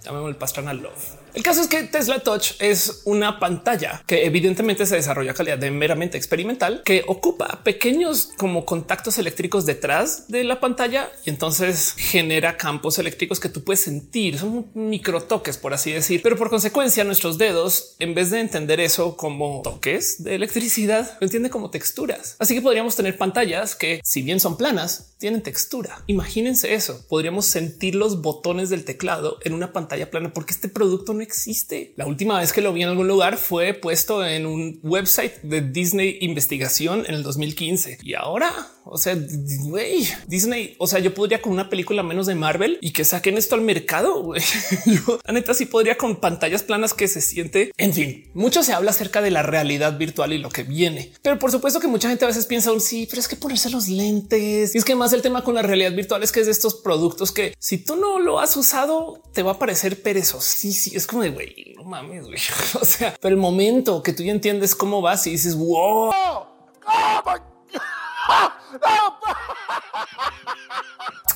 Llamémosle 0.02 0.30
el 0.30 0.36
Pastrana 0.36 0.74
Love. 0.74 1.21
El 1.34 1.42
caso 1.42 1.62
es 1.62 1.68
que 1.68 1.82
Tesla 1.84 2.20
Touch 2.20 2.52
es 2.58 3.02
una 3.04 3.40
pantalla 3.40 4.02
que 4.06 4.26
evidentemente 4.26 4.84
se 4.84 4.96
desarrolla 4.96 5.30
a 5.30 5.34
calidad 5.34 5.56
de 5.56 5.70
meramente 5.70 6.18
experimental, 6.18 6.82
que 6.84 7.04
ocupa 7.06 7.62
pequeños 7.64 8.30
como 8.36 8.66
contactos 8.66 9.16
eléctricos 9.16 9.64
detrás 9.64 10.28
de 10.28 10.44
la 10.44 10.60
pantalla 10.60 11.10
y 11.24 11.30
entonces 11.30 11.94
genera 11.96 12.58
campos 12.58 12.98
eléctricos 12.98 13.40
que 13.40 13.48
tú 13.48 13.64
puedes 13.64 13.80
sentir. 13.80 14.38
Son 14.38 14.66
micro 14.74 15.22
toques, 15.22 15.56
por 15.56 15.72
así 15.72 15.90
decir, 15.92 16.20
pero 16.22 16.36
por 16.36 16.50
consecuencia 16.50 17.02
nuestros 17.04 17.38
dedos, 17.38 17.96
en 17.98 18.14
vez 18.14 18.30
de 18.30 18.40
entender 18.40 18.80
eso 18.80 19.16
como 19.16 19.62
toques 19.62 20.22
de 20.22 20.34
electricidad, 20.34 21.16
lo 21.18 21.24
entiende 21.24 21.48
como 21.48 21.70
texturas. 21.70 22.36
Así 22.40 22.54
que 22.54 22.60
podríamos 22.60 22.94
tener 22.94 23.16
pantallas 23.16 23.74
que, 23.74 24.02
si 24.04 24.20
bien 24.20 24.38
son 24.38 24.58
planas, 24.58 25.14
tienen 25.16 25.42
textura. 25.42 26.02
Imagínense 26.08 26.74
eso. 26.74 27.06
Podríamos 27.08 27.46
sentir 27.46 27.94
los 27.94 28.20
botones 28.20 28.68
del 28.68 28.84
teclado 28.84 29.38
en 29.44 29.54
una 29.54 29.72
pantalla 29.72 30.10
plana 30.10 30.32
porque 30.34 30.52
este 30.52 30.68
producto 30.68 31.14
no 31.14 31.21
existe. 31.22 31.94
La 31.96 32.06
última 32.06 32.38
vez 32.38 32.52
que 32.52 32.60
lo 32.60 32.72
vi 32.72 32.82
en 32.82 32.90
algún 32.90 33.08
lugar 33.08 33.36
fue 33.36 33.74
puesto 33.74 34.24
en 34.24 34.46
un 34.46 34.80
website 34.82 35.40
de 35.42 35.60
Disney 35.60 36.18
investigación 36.20 37.04
en 37.06 37.14
el 37.14 37.22
2015 37.22 37.98
y 38.02 38.14
ahora, 38.14 38.52
o 38.84 38.98
sea, 38.98 39.16
güey, 39.60 40.06
Disney, 40.26 40.74
o 40.78 40.86
sea, 40.86 40.98
yo 40.98 41.14
podría 41.14 41.40
con 41.40 41.52
una 41.52 41.70
película 41.70 42.02
menos 42.02 42.26
de 42.26 42.34
Marvel 42.34 42.78
y 42.80 42.92
que 42.92 43.04
saquen 43.04 43.38
esto 43.38 43.54
al 43.54 43.60
mercado. 43.60 44.34
Yo, 44.86 45.20
la 45.24 45.32
neta, 45.32 45.54
sí 45.54 45.66
podría 45.66 45.96
con 45.96 46.16
pantallas 46.16 46.62
planas 46.62 46.94
que 46.94 47.08
se 47.08 47.20
siente. 47.20 47.72
En 47.76 47.92
fin, 47.92 48.30
mucho 48.34 48.62
se 48.62 48.72
habla 48.72 48.90
acerca 48.90 49.22
de 49.22 49.30
la 49.30 49.42
realidad 49.42 49.96
virtual 49.98 50.32
y 50.32 50.38
lo 50.38 50.50
que 50.50 50.64
viene, 50.64 51.12
pero 51.22 51.38
por 51.38 51.50
supuesto 51.50 51.80
que 51.80 51.86
mucha 51.86 52.08
gente 52.08 52.24
a 52.24 52.28
veces 52.28 52.46
piensa 52.46 52.72
un 52.72 52.80
sí, 52.80 53.06
pero 53.08 53.20
es 53.20 53.28
que 53.28 53.36
ponerse 53.36 53.70
los 53.70 53.88
lentes 53.88 54.74
y 54.74 54.78
es 54.78 54.84
que 54.84 54.94
más 54.94 55.12
el 55.12 55.22
tema 55.22 55.44
con 55.44 55.54
la 55.54 55.62
realidad 55.62 55.92
virtual 55.92 56.22
es 56.22 56.32
que 56.32 56.40
es 56.40 56.46
de 56.46 56.52
estos 56.52 56.74
productos 56.74 57.32
que 57.32 57.54
si 57.58 57.78
tú 57.78 57.96
no 57.96 58.18
lo 58.18 58.40
has 58.40 58.56
usado, 58.56 59.22
te 59.32 59.42
va 59.42 59.52
a 59.52 59.58
parecer 59.58 60.02
perezoso. 60.02 60.40
Sí, 60.40 60.92
es 60.94 61.06
como 61.06 61.22
de 61.22 61.30
güey, 61.30 61.74
no 61.76 61.84
mames. 61.84 62.26
O 62.80 62.84
sea, 62.84 63.16
pero 63.20 63.34
el 63.34 63.40
momento 63.40 64.02
que 64.02 64.12
tú 64.12 64.22
ya 64.22 64.32
entiendes 64.32 64.74
cómo 64.74 65.00
vas 65.00 65.26
y 65.26 65.30
dices, 65.30 65.54
wow. 65.54 66.12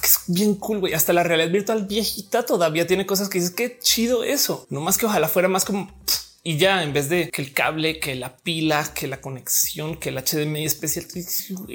Es 0.02 0.20
bien 0.26 0.54
cool, 0.56 0.80
güey. 0.80 0.94
Hasta 0.94 1.12
la 1.12 1.22
realidad 1.22 1.50
virtual 1.50 1.86
viejita 1.86 2.44
todavía 2.44 2.86
tiene 2.86 3.06
cosas 3.06 3.28
que 3.28 3.38
dices 3.38 3.54
que 3.54 3.78
chido 3.78 4.24
eso. 4.24 4.66
No 4.70 4.80
más 4.80 4.98
que 4.98 5.06
ojalá 5.06 5.28
fuera 5.28 5.48
más 5.48 5.64
como 5.64 5.90
y 6.46 6.58
ya 6.58 6.84
en 6.84 6.92
vez 6.92 7.08
de 7.08 7.28
que 7.28 7.42
el 7.42 7.52
cable, 7.52 7.98
que 7.98 8.14
la 8.14 8.36
pila, 8.36 8.92
que 8.94 9.08
la 9.08 9.20
conexión, 9.20 9.96
que 9.96 10.10
el 10.10 10.16
HDMI 10.16 10.64
especial 10.64 11.04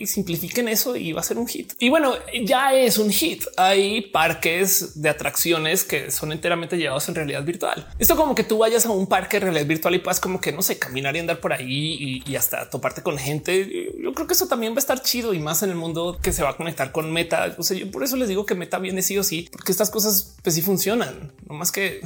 simplifiquen 0.06 0.70
eso 0.70 0.96
y 0.96 1.12
va 1.12 1.20
a 1.20 1.26
ser 1.26 1.38
un 1.38 1.46
hit. 1.46 1.74
Y 1.78 1.90
bueno, 1.90 2.14
ya 2.46 2.74
es 2.74 2.98
un 2.98 3.12
hit. 3.12 3.44
Hay 3.58 4.00
parques 4.00 5.02
de 5.02 5.10
atracciones 5.10 5.84
que 5.84 6.10
son 6.10 6.32
enteramente 6.32 6.78
llevados 6.78 7.10
en 7.10 7.16
realidad 7.16 7.44
virtual. 7.44 7.86
Esto 8.00 8.16
como 8.16 8.34
que 8.34 8.46
tú 8.46 8.60
vayas 8.60 8.86
a 8.86 8.92
un 8.92 9.08
parque 9.08 9.42
de 9.42 9.48
realidad 9.48 9.66
virtual 9.66 9.96
y 9.96 10.00
puedas 10.00 10.22
como 10.22 10.40
que 10.40 10.54
no 10.54 10.62
sé, 10.62 10.80
caminar 10.80 11.18
y 11.18 11.20
andar 11.20 11.42
por 11.42 11.52
ahí 11.52 12.24
y, 12.26 12.36
hasta 12.38 12.70
toparte 12.70 13.04
con 13.04 13.18
gente. 13.18 13.92
Yo 14.02 14.14
creo 14.14 14.26
que 14.26 14.36
eso 14.36 14.48
también 14.48 14.72
va 14.72 14.78
a 14.78 14.80
estar 14.80 15.02
chido 15.02 15.34
y 15.34 15.40
más 15.40 15.64
en 15.64 15.72
el 15.72 15.76
mundo 15.76 16.18
que 16.24 16.32
se 16.32 16.44
va 16.44 16.52
a 16.52 16.56
conectar 16.56 16.94
con 16.94 17.12
Meta. 17.12 17.54
O 17.58 17.64
sea, 17.64 17.76
yo 17.76 17.92
por 17.92 18.06
eso 18.06 18.16
les 18.16 18.30
digo 18.30 18.46
que 18.46 18.56
Meta 18.56 18.80
viene 18.80 19.02
sí 19.02 19.18
o 19.18 19.24
sí, 19.24 19.50
porque 19.52 19.74
estas 19.74 19.90
cosas 19.90 20.38
pues 20.42 20.56
sí 20.56 20.62
funcionan, 20.62 21.34
no 21.46 21.56
más 21.56 21.74
que 21.74 22.00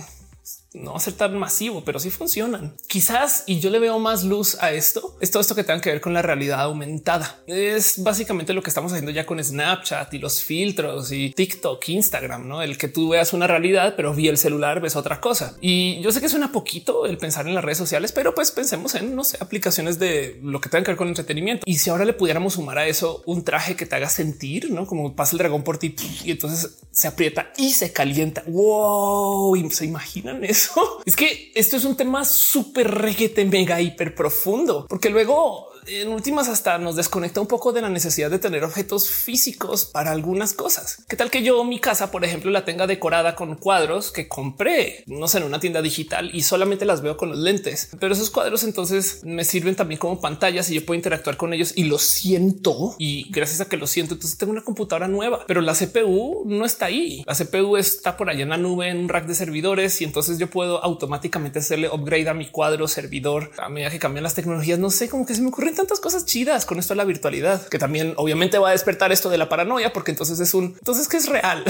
no 0.76 0.94
va 0.94 1.00
ser 1.00 1.14
tan 1.14 1.38
masivo, 1.38 1.84
pero 1.86 2.00
sí 2.00 2.10
funcionan. 2.10 2.76
Quizás 2.88 3.44
y 3.46 3.60
yo 3.60 3.70
le 3.70 3.80
veo 3.80 4.00
más 4.00 4.24
luz 4.24 4.58
a 4.62 4.72
esto. 4.72 5.16
Es 5.22 5.32
todo 5.32 5.42
esto 5.42 5.56
que 5.56 5.64
tenga 5.64 5.82
que 5.82 5.92
ver 5.92 6.02
con 6.02 6.14
la 6.14 6.22
realidad 6.22 6.62
aumentada. 6.62 7.40
Es 7.48 8.04
básicamente 8.04 8.54
lo 8.54 8.62
que 8.62 8.70
estamos 8.70 8.92
haciendo 8.92 9.12
ya 9.12 9.26
con 9.26 9.44
Snapchat 9.44 10.14
y 10.14 10.20
los 10.20 10.42
filtros 10.42 11.12
y 11.12 11.32
TikTok, 11.32 11.88
Instagram, 11.90 12.48
no 12.48 12.62
el 12.62 12.78
que 12.78 12.88
tú 12.88 13.10
veas 13.10 13.34
una 13.34 13.48
realidad, 13.48 13.94
pero 13.96 14.14
vi 14.14 14.28
el 14.28 14.38
celular, 14.38 14.82
ves 14.82 14.96
otra 14.96 15.22
cosa. 15.22 15.56
Y 15.62 16.02
yo 16.02 16.12
sé 16.12 16.22
que 16.22 16.30
suena 16.30 16.52
poquito 16.52 17.06
el 17.06 17.18
pensar 17.18 17.48
en 17.48 17.56
las 17.56 17.64
redes 17.64 17.78
sociales, 17.78 18.12
pero 18.12 18.36
pues 18.36 18.52
pensemos 18.52 18.96
en 18.96 19.16
no 19.16 19.24
sé, 19.24 19.38
aplicaciones 19.40 20.00
de 20.00 20.40
lo 20.42 20.60
que 20.62 20.70
tenga 20.70 20.84
que 20.84 20.92
ver 20.92 20.98
con 20.98 21.08
entretenimiento. 21.08 21.64
Y 21.66 21.78
si 21.78 21.90
ahora 21.90 22.06
le 22.06 22.14
pudiéramos 22.14 22.54
sumar 22.54 22.78
a 22.78 22.88
eso 22.88 23.24
un 23.26 23.44
traje 23.44 23.76
que 23.76 23.86
te 23.86 23.96
haga 23.96 24.10
sentir, 24.10 24.72
no 24.72 24.86
como 24.86 25.16
pasa 25.16 25.34
el 25.34 25.40
dragón 25.40 25.64
por 25.64 25.78
ti 25.78 25.96
y 26.24 26.32
entonces 26.32 26.78
se 26.92 27.08
aprieta 27.08 27.52
y 27.58 27.74
se 27.74 27.94
calienta. 27.94 28.44
Wow, 28.48 29.56
se 29.72 29.86
imaginan 29.86 30.44
eso 30.44 30.65
es 31.06 31.16
que 31.16 31.52
esto 31.56 31.78
es 31.78 31.86
un 31.86 31.96
tema 31.96 32.26
súper 32.26 32.90
reguete, 32.90 33.46
mega 33.46 33.82
hiper 33.82 34.16
profundo, 34.16 34.86
porque 34.90 35.10
luego 35.10 35.75
en 35.88 36.10
últimas 36.10 36.50
hasta 36.50 36.78
nos 36.78 36.96
desconecta 36.96 37.42
un 37.42 37.48
poco 37.48 37.72
de 37.72 37.82
la 37.82 37.90
necesidad 37.90 38.32
de 38.32 38.40
tener 38.40 38.64
objetos 38.64 39.10
físicos 39.10 39.86
para 39.86 40.12
algunas 40.12 40.54
cosas. 40.54 41.04
¿Qué 41.08 41.16
tal 41.16 41.30
que 41.30 41.44
yo 41.44 41.64
mi 41.64 41.80
casa, 41.80 42.12
por 42.12 42.26
ejemplo, 42.26 42.52
la 42.52 42.66
tenga 42.66 42.88
decorada 42.88 43.36
con 43.36 43.56
cuadros 43.56 44.12
que 44.12 44.28
compré, 44.28 45.04
no 45.08 45.28
sé, 45.28 45.40
en 45.40 45.44
una 45.46 45.60
tienda 45.60 45.82
digital 45.82 46.32
y 46.34 46.44
solamente 46.44 46.86
las 46.86 47.02
veo 47.02 47.18
con 47.18 47.30
los 47.30 47.38
lentes? 47.38 47.90
Pero 48.00 48.14
esos 48.14 48.30
cuadros 48.30 48.64
entonces 48.64 49.22
me 49.24 49.44
sirven 49.44 49.76
también 49.76 50.00
como 50.00 50.22
pantallas 50.22 50.70
y 50.70 50.76
yo 50.76 50.86
puedo 50.86 50.96
interactuar 50.96 51.38
con 51.38 51.54
ellos 51.54 51.74
y 51.76 51.86
lo 51.86 52.00
siento. 52.00 52.96
Y 52.98 53.30
gracias 53.32 53.62
a 53.62 53.70
que 53.70 53.78
lo 53.78 53.88
siento, 53.88 54.16
entonces 54.16 54.38
tengo 54.38 54.52
una 54.52 54.64
computadora 54.64 55.08
nueva, 55.08 55.46
pero 55.48 55.62
la 55.62 55.74
CPU 55.74 56.44
no 56.46 56.66
está 56.66 56.86
ahí. 56.88 57.24
La 57.26 57.36
CPU 57.36 57.78
está 57.78 58.18
por 58.18 58.30
allá 58.30 58.44
en 58.44 58.50
la 58.50 58.58
nube, 58.58 58.90
en 58.90 58.98
un 58.98 59.10
rack 59.10 59.28
de 59.28 59.36
servidores 59.36 60.02
y 60.02 60.06
entonces 60.06 60.38
yo 60.38 60.50
puedo 60.50 60.84
automáticamente 60.84 61.60
hacerle 61.60 61.90
upgrade 61.90 62.30
a 62.30 62.34
mi 62.34 62.48
cuadro 62.48 62.88
servidor 62.88 63.52
a 63.58 63.70
medida 63.70 63.90
que 63.90 64.00
cambian 64.00 64.24
las 64.24 64.36
tecnologías. 64.36 64.80
No 64.80 64.90
sé 64.90 65.10
cómo 65.10 65.26
que 65.26 65.36
se 65.36 65.42
me 65.42 65.50
ocurren 65.50 65.75
tantas 65.76 66.00
cosas 66.00 66.26
chidas 66.26 66.66
con 66.66 66.80
esto 66.80 66.94
de 66.94 66.98
la 66.98 67.06
virtualidad, 67.06 67.68
que 67.68 67.80
también 67.80 68.14
obviamente 68.18 68.58
va 68.58 68.70
a 68.70 68.72
despertar 68.72 69.12
esto 69.12 69.30
de 69.30 69.38
la 69.38 69.50
paranoia, 69.50 69.94
porque 69.94 70.12
entonces 70.12 70.40
es 70.40 70.54
un 70.54 70.76
entonces 70.78 71.08
que 71.08 71.18
es 71.18 71.28
real. 71.28 71.64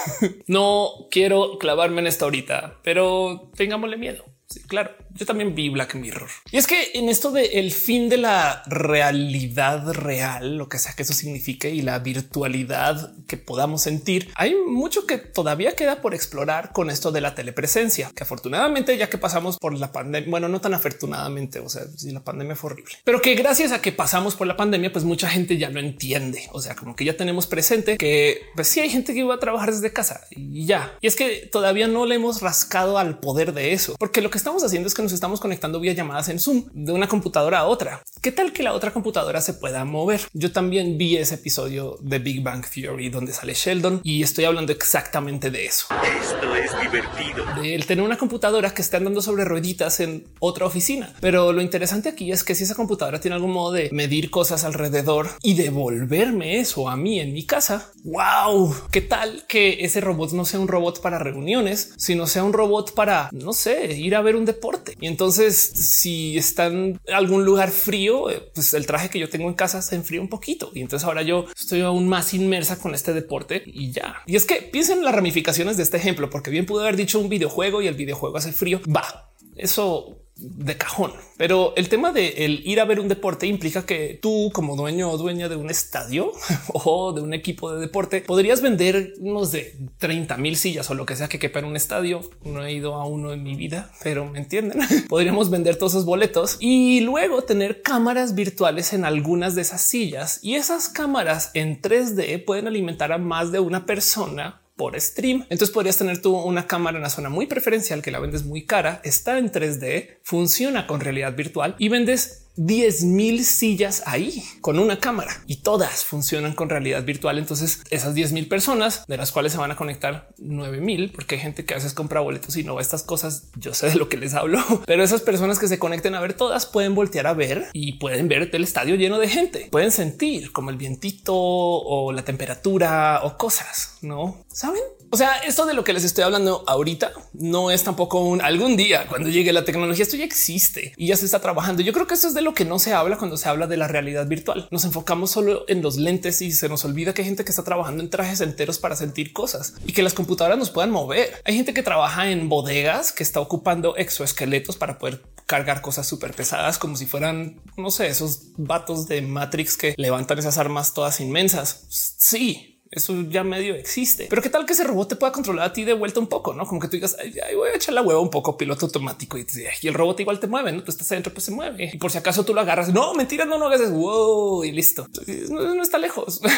no 0.46 0.90
quiero 1.10 1.58
clavarme 1.58 2.00
en 2.00 2.06
esta 2.06 2.24
ahorita, 2.24 2.78
pero 2.82 3.50
tengámosle 3.56 3.96
miedo. 3.96 4.24
Claro 4.66 4.90
yo 5.14 5.26
también 5.26 5.54
vi 5.54 5.68
Black 5.68 5.94
Mirror. 5.94 6.28
Y 6.50 6.56
es 6.56 6.66
que 6.66 6.92
en 6.94 7.08
esto 7.08 7.30
de 7.30 7.44
el 7.44 7.72
fin 7.72 8.08
de 8.08 8.16
la 8.16 8.62
realidad 8.66 9.92
real, 9.92 10.56
lo 10.56 10.68
que 10.68 10.78
sea 10.78 10.92
que 10.94 11.02
eso 11.02 11.12
signifique 11.12 11.70
y 11.70 11.82
la 11.82 11.98
virtualidad 11.98 13.12
que 13.26 13.36
podamos 13.36 13.82
sentir, 13.82 14.30
hay 14.34 14.54
mucho 14.54 15.06
que 15.06 15.18
todavía 15.18 15.76
queda 15.76 16.00
por 16.00 16.14
explorar 16.14 16.72
con 16.72 16.90
esto 16.90 17.12
de 17.12 17.20
la 17.20 17.34
telepresencia, 17.34 18.10
que 18.14 18.22
afortunadamente 18.24 18.96
ya 18.96 19.10
que 19.10 19.18
pasamos 19.18 19.58
por 19.58 19.78
la 19.78 19.92
pandemia, 19.92 20.30
bueno, 20.30 20.48
no 20.48 20.60
tan 20.60 20.74
afortunadamente, 20.74 21.60
o 21.60 21.68
sea, 21.68 21.82
si 21.96 22.10
la 22.10 22.24
pandemia 22.24 22.56
fue 22.56 22.72
horrible, 22.72 22.94
pero 23.04 23.20
que 23.20 23.34
gracias 23.34 23.72
a 23.72 23.82
que 23.82 23.92
pasamos 23.92 24.34
por 24.34 24.46
la 24.46 24.56
pandemia, 24.56 24.92
pues 24.92 25.04
mucha 25.04 25.28
gente 25.28 25.58
ya 25.58 25.70
lo 25.70 25.80
entiende. 25.80 26.48
O 26.52 26.60
sea, 26.60 26.74
como 26.74 26.96
que 26.96 27.04
ya 27.04 27.16
tenemos 27.16 27.46
presente 27.46 27.98
que 27.98 28.40
pues 28.54 28.68
sí 28.68 28.80
hay 28.80 28.90
gente 28.90 29.12
que 29.12 29.20
iba 29.20 29.34
a 29.34 29.38
trabajar 29.38 29.70
desde 29.72 29.92
casa 29.92 30.22
y 30.30 30.66
ya. 30.66 30.96
Y 31.00 31.06
es 31.06 31.16
que 31.16 31.48
todavía 31.50 31.88
no 31.88 32.06
le 32.06 32.16
hemos 32.16 32.40
rascado 32.40 32.98
al 32.98 33.18
poder 33.18 33.52
de 33.52 33.72
eso, 33.72 33.96
porque 33.98 34.20
lo 34.20 34.30
que 34.30 34.38
estamos 34.42 34.64
haciendo 34.64 34.88
es 34.88 34.94
que 34.94 35.02
nos 35.02 35.12
estamos 35.12 35.40
conectando 35.40 35.78
vía 35.78 35.92
llamadas 35.92 36.28
en 36.28 36.40
Zoom 36.40 36.64
de 36.72 36.90
una 36.90 37.06
computadora 37.08 37.60
a 37.60 37.64
otra. 37.66 38.02
¿Qué 38.22 38.30
tal 38.30 38.52
que 38.52 38.62
la 38.62 38.72
otra 38.72 38.92
computadora 38.92 39.40
se 39.40 39.52
pueda 39.52 39.84
mover? 39.84 40.20
Yo 40.32 40.52
también 40.52 40.96
vi 40.96 41.16
ese 41.16 41.34
episodio 41.34 41.98
de 42.00 42.20
Big 42.20 42.40
Bang 42.40 42.64
Theory 42.64 43.08
donde 43.08 43.32
sale 43.32 43.52
Sheldon 43.52 44.00
y 44.04 44.22
estoy 44.22 44.44
hablando 44.44 44.70
exactamente 44.70 45.50
de 45.50 45.66
eso. 45.66 45.88
Esto 46.20 46.54
es 46.54 46.70
divertido. 46.80 47.44
El 47.64 47.84
tener 47.84 48.04
una 48.04 48.16
computadora 48.16 48.72
que 48.72 48.80
está 48.80 48.98
andando 48.98 49.22
sobre 49.22 49.44
rueditas 49.44 49.98
en 49.98 50.28
otra 50.38 50.66
oficina. 50.66 51.12
Pero 51.20 51.52
lo 51.52 51.62
interesante 51.62 52.10
aquí 52.10 52.30
es 52.30 52.44
que 52.44 52.54
si 52.54 52.62
esa 52.62 52.76
computadora 52.76 53.18
tiene 53.18 53.34
algún 53.34 53.50
modo 53.50 53.72
de 53.72 53.88
medir 53.90 54.30
cosas 54.30 54.62
alrededor 54.62 55.28
y 55.42 55.54
devolverme 55.54 56.60
eso 56.60 56.88
a 56.88 56.96
mí 56.96 57.18
en 57.18 57.32
mi 57.32 57.44
casa, 57.44 57.90
wow, 58.04 58.72
qué 58.92 59.00
tal 59.00 59.46
que 59.48 59.84
ese 59.84 60.00
robot 60.00 60.30
no 60.30 60.44
sea 60.44 60.60
un 60.60 60.68
robot 60.68 61.02
para 61.02 61.18
reuniones, 61.18 61.92
sino 61.96 62.28
sea 62.28 62.44
un 62.44 62.52
robot 62.52 62.94
para, 62.94 63.30
no 63.32 63.52
sé, 63.52 63.96
ir 63.96 64.14
a 64.14 64.22
ver 64.22 64.36
un 64.36 64.44
deporte. 64.44 64.96
Y 65.00 65.08
entonces, 65.08 65.56
si 65.56 66.38
está 66.38 66.66
en 66.66 67.00
algún 67.12 67.44
lugar 67.44 67.72
frío, 67.72 68.11
eh, 68.30 68.50
pues 68.54 68.74
el 68.74 68.86
traje 68.86 69.10
que 69.10 69.18
yo 69.18 69.28
tengo 69.28 69.48
en 69.48 69.54
casa 69.54 69.82
se 69.82 69.94
enfría 69.96 70.20
un 70.20 70.28
poquito. 70.28 70.70
Y 70.74 70.80
entonces 70.80 71.06
ahora 71.06 71.22
yo 71.22 71.46
estoy 71.58 71.80
aún 71.80 72.08
más 72.08 72.34
inmersa 72.34 72.78
con 72.78 72.94
este 72.94 73.12
deporte 73.12 73.62
y 73.66 73.92
ya. 73.92 74.22
Y 74.26 74.36
es 74.36 74.44
que 74.44 74.56
piensen 74.56 74.98
en 74.98 75.04
las 75.04 75.14
ramificaciones 75.14 75.76
de 75.76 75.82
este 75.82 75.96
ejemplo, 75.96 76.30
porque 76.30 76.50
bien 76.50 76.66
pude 76.66 76.82
haber 76.82 76.96
dicho 76.96 77.18
un 77.18 77.28
videojuego 77.28 77.82
y 77.82 77.86
el 77.86 77.94
videojuego 77.94 78.36
hace 78.36 78.52
frío. 78.52 78.80
Va, 78.88 79.32
eso 79.56 80.21
de 80.36 80.76
cajón. 80.76 81.12
Pero 81.36 81.74
el 81.76 81.88
tema 81.88 82.12
de 82.12 82.44
el 82.44 82.66
ir 82.66 82.80
a 82.80 82.84
ver 82.84 83.00
un 83.00 83.08
deporte 83.08 83.46
implica 83.46 83.84
que 83.84 84.18
tú 84.20 84.50
como 84.52 84.76
dueño 84.76 85.10
o 85.10 85.18
dueña 85.18 85.48
de 85.48 85.56
un 85.56 85.70
estadio 85.70 86.32
o 86.72 87.12
de 87.12 87.20
un 87.20 87.34
equipo 87.34 87.72
de 87.72 87.80
deporte 87.80 88.20
podrías 88.22 88.62
vender 88.62 89.14
unos 89.20 89.52
de 89.52 89.76
30 89.98 90.36
mil 90.38 90.56
sillas 90.56 90.90
o 90.90 90.94
lo 90.94 91.06
que 91.06 91.16
sea 91.16 91.28
que 91.28 91.38
quepa 91.38 91.58
en 91.58 91.66
un 91.66 91.76
estadio. 91.76 92.20
No 92.44 92.64
he 92.64 92.72
ido 92.72 92.94
a 92.94 93.06
uno 93.06 93.32
en 93.32 93.42
mi 93.42 93.54
vida, 93.54 93.90
pero 94.02 94.24
me 94.24 94.38
entienden. 94.38 94.80
Podríamos 95.08 95.50
vender 95.50 95.76
todos 95.76 95.92
esos 95.92 96.04
boletos 96.04 96.56
y 96.60 97.00
luego 97.00 97.42
tener 97.42 97.82
cámaras 97.82 98.34
virtuales 98.34 98.92
en 98.92 99.04
algunas 99.04 99.54
de 99.54 99.62
esas 99.62 99.82
sillas 99.82 100.40
y 100.42 100.54
esas 100.54 100.88
cámaras 100.88 101.50
en 101.54 101.80
3D 101.80 102.44
pueden 102.44 102.66
alimentar 102.66 103.12
a 103.12 103.18
más 103.18 103.52
de 103.52 103.60
una 103.60 103.86
persona 103.86 104.61
por 104.82 105.00
stream. 105.00 105.42
Entonces 105.42 105.70
podrías 105.70 105.96
tener 105.96 106.20
tú 106.20 106.36
una 106.36 106.66
cámara 106.66 106.96
en 106.96 107.02
una 107.02 107.08
zona 107.08 107.28
muy 107.28 107.46
preferencial 107.46 108.02
que 108.02 108.10
la 108.10 108.18
vendes 108.18 108.44
muy 108.44 108.66
cara, 108.66 109.00
está 109.04 109.38
en 109.38 109.52
3D, 109.52 110.16
funciona 110.24 110.88
con 110.88 110.98
realidad 110.98 111.36
virtual 111.36 111.76
y 111.78 111.88
vendes 111.88 112.41
10 112.56 113.04
mil 113.04 113.44
sillas 113.44 114.02
ahí 114.06 114.42
con 114.60 114.78
una 114.78 114.98
cámara 114.98 115.42
y 115.46 115.56
todas 115.56 116.04
funcionan 116.04 116.54
con 116.54 116.68
realidad 116.68 117.04
virtual. 117.04 117.38
Entonces 117.38 117.82
esas 117.90 118.14
10 118.14 118.32
mil 118.32 118.48
personas 118.48 119.04
de 119.06 119.16
las 119.16 119.32
cuales 119.32 119.52
se 119.52 119.58
van 119.58 119.70
a 119.70 119.76
conectar 119.76 120.28
9 120.38 120.80
mil, 120.80 121.10
porque 121.12 121.36
hay 121.36 121.40
gente 121.40 121.64
que 121.64 121.74
a 121.74 121.76
veces 121.76 121.94
compra 121.94 122.20
boletos 122.20 122.56
y 122.56 122.64
no 122.64 122.74
ve 122.74 122.82
estas 122.82 123.02
cosas. 123.02 123.48
Yo 123.56 123.74
sé 123.74 123.88
de 123.88 123.96
lo 123.96 124.08
que 124.08 124.16
les 124.16 124.34
hablo, 124.34 124.58
pero 124.86 125.02
esas 125.02 125.22
personas 125.22 125.58
que 125.58 125.68
se 125.68 125.78
conecten 125.78 126.14
a 126.14 126.20
ver 126.20 126.34
todas 126.34 126.66
pueden 126.66 126.94
voltear 126.94 127.26
a 127.26 127.34
ver 127.34 127.68
y 127.72 127.94
pueden 127.94 128.28
ver 128.28 128.50
el 128.52 128.64
estadio 128.64 128.96
lleno 128.96 129.18
de 129.18 129.28
gente. 129.28 129.68
Pueden 129.70 129.90
sentir 129.90 130.52
como 130.52 130.70
el 130.70 130.76
vientito 130.76 131.34
o 131.34 132.12
la 132.12 132.24
temperatura 132.24 133.20
o 133.24 133.36
cosas, 133.36 133.98
no 134.02 134.44
saben? 134.52 134.82
O 135.10 135.16
sea, 135.16 135.36
esto 135.38 135.66
de 135.66 135.74
lo 135.74 135.84
que 135.84 135.92
les 135.92 136.04
estoy 136.04 136.24
hablando 136.24 136.64
ahorita 136.66 137.12
no 137.34 137.70
es 137.70 137.84
tampoco 137.84 138.20
un 138.20 138.40
algún 138.40 138.78
día 138.78 139.06
cuando 139.08 139.28
llegue 139.28 139.52
la 139.52 139.62
tecnología. 139.62 140.04
Esto 140.04 140.16
ya 140.16 140.24
existe 140.24 140.94
y 140.96 141.08
ya 141.08 141.16
se 141.16 141.26
está 141.26 141.38
trabajando. 141.38 141.82
Yo 141.82 141.92
creo 141.92 142.06
que 142.06 142.14
esto 142.14 142.28
es 142.28 142.34
de 142.34 142.40
lo 142.42 142.54
que 142.54 142.64
no 142.64 142.78
se 142.78 142.92
habla 142.92 143.16
cuando 143.18 143.36
se 143.36 143.48
habla 143.48 143.66
de 143.66 143.76
la 143.76 143.88
realidad 143.88 144.26
virtual. 144.26 144.68
Nos 144.70 144.84
enfocamos 144.84 145.30
solo 145.30 145.64
en 145.68 145.82
los 145.82 145.96
lentes 145.96 146.42
y 146.42 146.52
se 146.52 146.68
nos 146.68 146.84
olvida 146.84 147.14
que 147.14 147.22
hay 147.22 147.28
gente 147.28 147.44
que 147.44 147.50
está 147.50 147.64
trabajando 147.64 148.02
en 148.02 148.10
trajes 148.10 148.40
enteros 148.40 148.78
para 148.78 148.96
sentir 148.96 149.32
cosas 149.32 149.74
y 149.86 149.92
que 149.92 150.02
las 150.02 150.14
computadoras 150.14 150.58
nos 150.58 150.70
puedan 150.70 150.90
mover. 150.90 151.32
Hay 151.44 151.56
gente 151.56 151.74
que 151.74 151.82
trabaja 151.82 152.30
en 152.30 152.48
bodegas 152.48 153.12
que 153.12 153.22
está 153.22 153.40
ocupando 153.40 153.96
exoesqueletos 153.96 154.76
para 154.76 154.98
poder 154.98 155.22
cargar 155.46 155.82
cosas 155.82 156.06
súper 156.06 156.32
pesadas 156.32 156.78
como 156.78 156.96
si 156.96 157.06
fueran, 157.06 157.60
no 157.76 157.90
sé, 157.90 158.06
esos 158.08 158.52
vatos 158.56 159.06
de 159.06 159.22
Matrix 159.22 159.76
que 159.76 159.94
levantan 159.98 160.38
esas 160.38 160.58
armas 160.58 160.94
todas 160.94 161.20
inmensas. 161.20 161.86
Sí, 161.88 162.71
eso 162.92 163.22
ya 163.22 163.42
medio 163.42 163.74
existe. 163.74 164.26
Pero 164.28 164.42
qué 164.42 164.50
tal 164.50 164.66
que 164.66 164.74
ese 164.74 164.84
robot 164.84 165.08
te 165.08 165.16
pueda 165.16 165.32
controlar 165.32 165.66
a 165.66 165.72
ti 165.72 165.84
de 165.84 165.94
vuelta 165.94 166.20
un 166.20 166.26
poco, 166.26 166.52
no 166.52 166.66
como 166.66 166.78
que 166.78 166.88
tú 166.88 166.96
digas 166.96 167.16
voy 167.56 167.70
a 167.70 167.76
echar 167.76 167.94
la 167.94 168.02
hueva 168.02 168.20
un 168.20 168.28
poco 168.28 168.56
piloto 168.58 168.84
automático 168.86 169.38
y, 169.38 169.46
el 169.82 169.94
robot 169.94 170.20
igual 170.20 170.38
te 170.38 170.46
mueve. 170.46 170.72
No 170.72 170.84
tú 170.84 170.90
estás 170.90 171.10
adentro, 171.10 171.32
pues 171.32 171.46
se 171.46 171.52
mueve 171.52 171.90
y 171.92 171.96
por 171.96 172.10
si 172.10 172.18
acaso 172.18 172.44
tú 172.44 172.52
lo 172.52 172.60
agarras. 172.60 172.92
No 172.92 173.14
mentira, 173.14 173.46
no, 173.46 173.56
no 173.56 173.66
hagas 173.66 173.90
wow 173.90 174.62
y 174.62 174.72
listo. 174.72 175.08
No, 175.48 175.82
está 175.82 175.98
lejos. 175.98 176.40